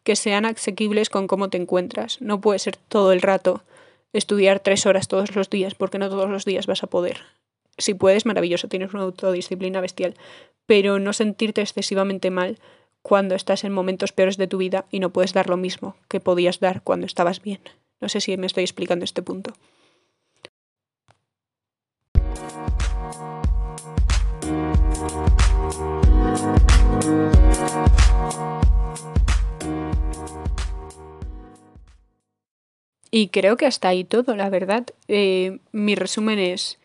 que 0.03 0.15
sean 0.15 0.45
asequibles 0.45 1.10
con 1.10 1.27
cómo 1.27 1.49
te 1.49 1.58
encuentras. 1.58 2.21
No 2.21 2.39
puede 2.39 2.60
ser 2.60 2.77
todo 2.77 3.12
el 3.12 3.21
rato 3.21 3.63
estudiar 4.13 4.60
tres 4.60 4.86
horas 4.86 5.08
todos 5.08 5.36
los 5.36 5.49
días, 5.49 5.75
porque 5.75 5.99
no 5.99 6.10
todos 6.10 6.30
los 6.30 6.45
días 6.45 6.65
vas 6.65 6.84
a 6.84 6.88
poder. 6.88 7.21
Si 7.77 7.93
puedes, 7.93 8.25
maravilloso, 8.25 8.67
tienes 8.67 8.93
una 8.93 9.03
autodisciplina 9.03 9.82
bestial, 9.82 10.15
pero 10.65 10.99
no 10.99 11.13
sentirte 11.13 11.62
excesivamente 11.62 12.32
mal 12.32 12.58
cuando 13.08 13.36
estás 13.36 13.63
en 13.63 13.72
momentos 13.72 14.12
peores 14.12 14.36
de 14.36 14.48
tu 14.48 14.58
vida 14.58 14.84
y 14.91 15.00
no 15.00 15.13
puedes 15.13 15.32
dar 15.32 15.48
lo 15.48 15.56
mismo 15.56 15.96
que 16.10 16.20
podías 16.20 16.60
dar 16.60 16.82
cuando 16.82 17.06
estabas 17.06 17.41
bien. 17.41 17.62
No 18.02 18.10
sé 18.10 18.20
si 18.20 18.36
me 18.36 18.48
estoy 18.48 18.65
explicando 18.65 19.06
este 19.06 19.22
punto. 19.22 19.54
Y 33.10 33.30
creo 33.30 33.56
que 33.56 33.67
hasta 33.67 33.88
ahí 33.88 34.04
todo, 34.04 34.36
la 34.36 34.50
verdad. 34.50 34.86
Eh, 35.08 35.60
mi 35.72 35.96
resumen 35.96 36.39
es, 36.39 36.78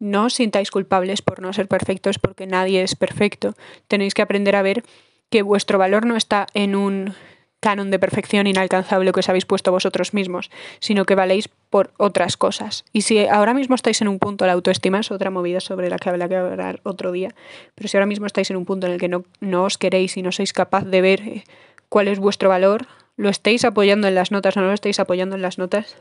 no 0.00 0.24
os 0.24 0.34
sintáis 0.34 0.72
culpables 0.72 1.22
por 1.22 1.40
no 1.40 1.52
ser 1.52 1.68
perfectos 1.68 2.18
porque 2.18 2.48
nadie 2.48 2.82
es 2.82 2.96
perfecto. 2.96 3.54
Tenéis 3.86 4.14
que 4.14 4.22
aprender 4.22 4.56
a 4.56 4.62
ver 4.62 4.82
que 5.30 5.42
vuestro 5.42 5.78
valor 5.78 6.06
no 6.06 6.16
está 6.16 6.46
en 6.54 6.74
un 6.74 7.14
canon 7.60 7.90
de 7.90 7.98
perfección 7.98 8.46
inalcanzable 8.46 9.12
que 9.12 9.20
os 9.20 9.28
habéis 9.28 9.46
puesto 9.46 9.72
vosotros 9.72 10.14
mismos, 10.14 10.50
sino 10.78 11.04
que 11.04 11.14
valéis 11.14 11.48
por 11.70 11.92
otras 11.98 12.36
cosas. 12.36 12.84
Y 12.92 13.02
si 13.02 13.26
ahora 13.26 13.54
mismo 13.54 13.74
estáis 13.74 14.00
en 14.00 14.08
un 14.08 14.18
punto, 14.18 14.46
la 14.46 14.52
autoestima 14.52 15.00
es 15.00 15.10
otra 15.10 15.30
movida 15.30 15.60
sobre 15.60 15.90
la 15.90 15.98
que 15.98 16.08
habla 16.08 16.28
que 16.28 16.36
hablar 16.36 16.80
otro 16.84 17.12
día, 17.12 17.34
pero 17.74 17.88
si 17.88 17.96
ahora 17.96 18.06
mismo 18.06 18.26
estáis 18.26 18.50
en 18.50 18.56
un 18.56 18.64
punto 18.64 18.86
en 18.86 18.92
el 18.92 19.00
que 19.00 19.08
no, 19.08 19.24
no 19.40 19.64
os 19.64 19.78
queréis 19.78 20.16
y 20.16 20.22
no 20.22 20.32
sois 20.32 20.52
capaz 20.52 20.84
de 20.84 21.00
ver 21.00 21.20
eh, 21.22 21.44
cuál 21.88 22.08
es 22.08 22.18
vuestro 22.18 22.48
valor, 22.48 22.86
lo 23.16 23.28
estéis 23.28 23.64
apoyando 23.64 24.06
en 24.06 24.14
las 24.14 24.30
notas 24.30 24.56
o 24.56 24.60
no 24.60 24.68
lo 24.68 24.74
estéis 24.74 25.00
apoyando 25.00 25.34
en 25.34 25.42
las 25.42 25.58
notas, 25.58 25.96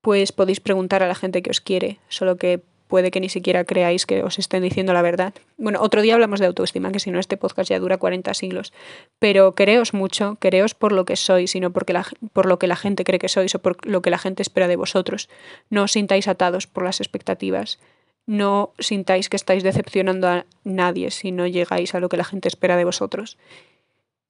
pues 0.00 0.32
podéis 0.32 0.60
preguntar 0.60 1.02
a 1.02 1.08
la 1.08 1.14
gente 1.14 1.42
que 1.42 1.50
os 1.50 1.60
quiere, 1.60 1.98
solo 2.08 2.36
que 2.36 2.62
puede 2.90 3.10
que 3.10 3.20
ni 3.20 3.30
siquiera 3.30 3.64
creáis 3.64 4.04
que 4.04 4.22
os 4.22 4.38
estén 4.38 4.62
diciendo 4.62 4.92
la 4.92 5.00
verdad. 5.00 5.32
Bueno, 5.56 5.80
otro 5.80 6.02
día 6.02 6.14
hablamos 6.14 6.40
de 6.40 6.46
autoestima, 6.46 6.92
que 6.92 7.00
si 7.00 7.10
no 7.10 7.18
este 7.18 7.38
podcast 7.38 7.70
ya 7.70 7.78
dura 7.78 7.96
40 7.96 8.34
siglos, 8.34 8.74
pero 9.18 9.54
creos 9.54 9.94
mucho, 9.94 10.36
creos 10.40 10.74
por 10.74 10.92
lo 10.92 11.06
que 11.06 11.16
sois, 11.16 11.54
porque 11.72 11.94
la, 11.94 12.04
por 12.34 12.44
lo 12.44 12.58
que 12.58 12.66
la 12.66 12.76
gente 12.76 13.04
cree 13.04 13.18
que 13.18 13.28
sois 13.28 13.54
o 13.54 13.60
por 13.60 13.86
lo 13.86 14.02
que 14.02 14.10
la 14.10 14.18
gente 14.18 14.42
espera 14.42 14.68
de 14.68 14.76
vosotros. 14.76 15.30
No 15.70 15.84
os 15.84 15.92
sintáis 15.92 16.28
atados 16.28 16.66
por 16.66 16.84
las 16.84 17.00
expectativas. 17.00 17.78
No 18.26 18.74
sintáis 18.78 19.30
que 19.30 19.36
estáis 19.36 19.62
decepcionando 19.62 20.28
a 20.28 20.44
nadie 20.64 21.10
si 21.10 21.32
no 21.32 21.46
llegáis 21.46 21.94
a 21.94 22.00
lo 22.00 22.10
que 22.10 22.18
la 22.18 22.24
gente 22.24 22.48
espera 22.48 22.76
de 22.76 22.84
vosotros 22.84 23.38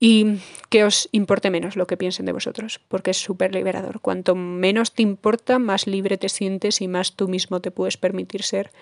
y 0.00 0.38
que 0.70 0.82
os 0.84 1.10
importe 1.12 1.50
menos 1.50 1.76
lo 1.76 1.86
que 1.86 1.98
piensen 1.98 2.24
de 2.24 2.32
vosotros, 2.32 2.80
porque 2.88 3.10
es 3.10 3.18
súper 3.18 3.54
liberador. 3.54 4.00
Cuanto 4.00 4.34
menos 4.34 4.92
te 4.92 5.02
importa, 5.02 5.58
más 5.58 5.86
libre 5.86 6.16
te 6.16 6.30
sientes 6.30 6.80
y 6.80 6.88
más 6.88 7.14
tú 7.14 7.28
mismo 7.28 7.60
te 7.60 7.70
puedes 7.70 7.98
permitir 7.98 8.42
ser. 8.42 8.72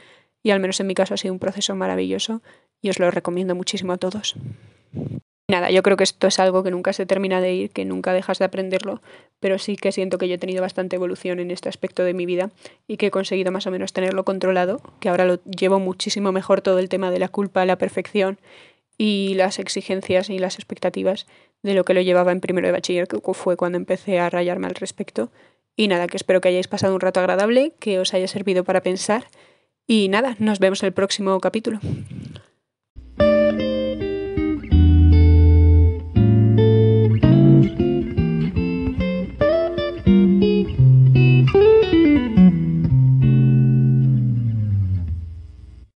Y 0.44 0.50
al 0.52 0.60
menos 0.60 0.78
en 0.78 0.86
mi 0.86 0.94
caso 0.94 1.14
ha 1.14 1.16
sido 1.16 1.34
un 1.34 1.40
proceso 1.40 1.74
maravilloso 1.74 2.40
y 2.80 2.90
os 2.90 3.00
lo 3.00 3.10
recomiendo 3.10 3.56
muchísimo 3.56 3.92
a 3.92 3.98
todos. 3.98 4.36
Nada, 5.50 5.70
yo 5.70 5.82
creo 5.82 5.96
que 5.96 6.04
esto 6.04 6.26
es 6.26 6.38
algo 6.38 6.62
que 6.62 6.70
nunca 6.70 6.92
se 6.92 7.06
termina 7.06 7.40
de 7.40 7.54
ir, 7.54 7.70
que 7.70 7.86
nunca 7.86 8.12
dejas 8.12 8.38
de 8.38 8.44
aprenderlo, 8.44 9.00
pero 9.40 9.58
sí 9.58 9.76
que 9.76 9.92
siento 9.92 10.18
que 10.18 10.28
yo 10.28 10.34
he 10.34 10.38
tenido 10.38 10.60
bastante 10.60 10.96
evolución 10.96 11.40
en 11.40 11.50
este 11.50 11.70
aspecto 11.70 12.04
de 12.04 12.12
mi 12.12 12.26
vida 12.26 12.50
y 12.86 12.98
que 12.98 13.06
he 13.06 13.10
conseguido 13.10 13.50
más 13.50 13.66
o 13.66 13.70
menos 13.70 13.94
tenerlo 13.94 14.24
controlado, 14.24 14.82
que 15.00 15.08
ahora 15.08 15.24
lo 15.24 15.42
llevo 15.44 15.80
muchísimo 15.80 16.32
mejor 16.32 16.60
todo 16.60 16.78
el 16.78 16.90
tema 16.90 17.10
de 17.10 17.18
la 17.18 17.28
culpa, 17.28 17.64
la 17.64 17.78
perfección 17.78 18.38
y 18.98 19.34
las 19.34 19.60
exigencias 19.60 20.28
y 20.28 20.38
las 20.38 20.56
expectativas 20.56 21.26
de 21.62 21.74
lo 21.74 21.84
que 21.84 21.94
lo 21.94 22.02
llevaba 22.02 22.32
en 22.32 22.40
primero 22.40 22.66
de 22.66 22.72
bachiller, 22.72 23.06
que 23.06 23.20
fue 23.32 23.56
cuando 23.56 23.78
empecé 23.78 24.18
a 24.18 24.28
rayarme 24.28 24.66
al 24.66 24.74
respecto. 24.74 25.30
Y 25.76 25.86
nada, 25.86 26.08
que 26.08 26.16
espero 26.16 26.40
que 26.40 26.48
hayáis 26.48 26.66
pasado 26.66 26.94
un 26.94 27.00
rato 27.00 27.20
agradable, 27.20 27.72
que 27.78 28.00
os 28.00 28.12
haya 28.12 28.26
servido 28.26 28.64
para 28.64 28.82
pensar. 28.82 29.28
Y 29.86 30.08
nada, 30.08 30.34
nos 30.40 30.58
vemos 30.58 30.82
en 30.82 30.88
el 30.88 30.92
próximo 30.92 31.38
capítulo. 31.40 31.78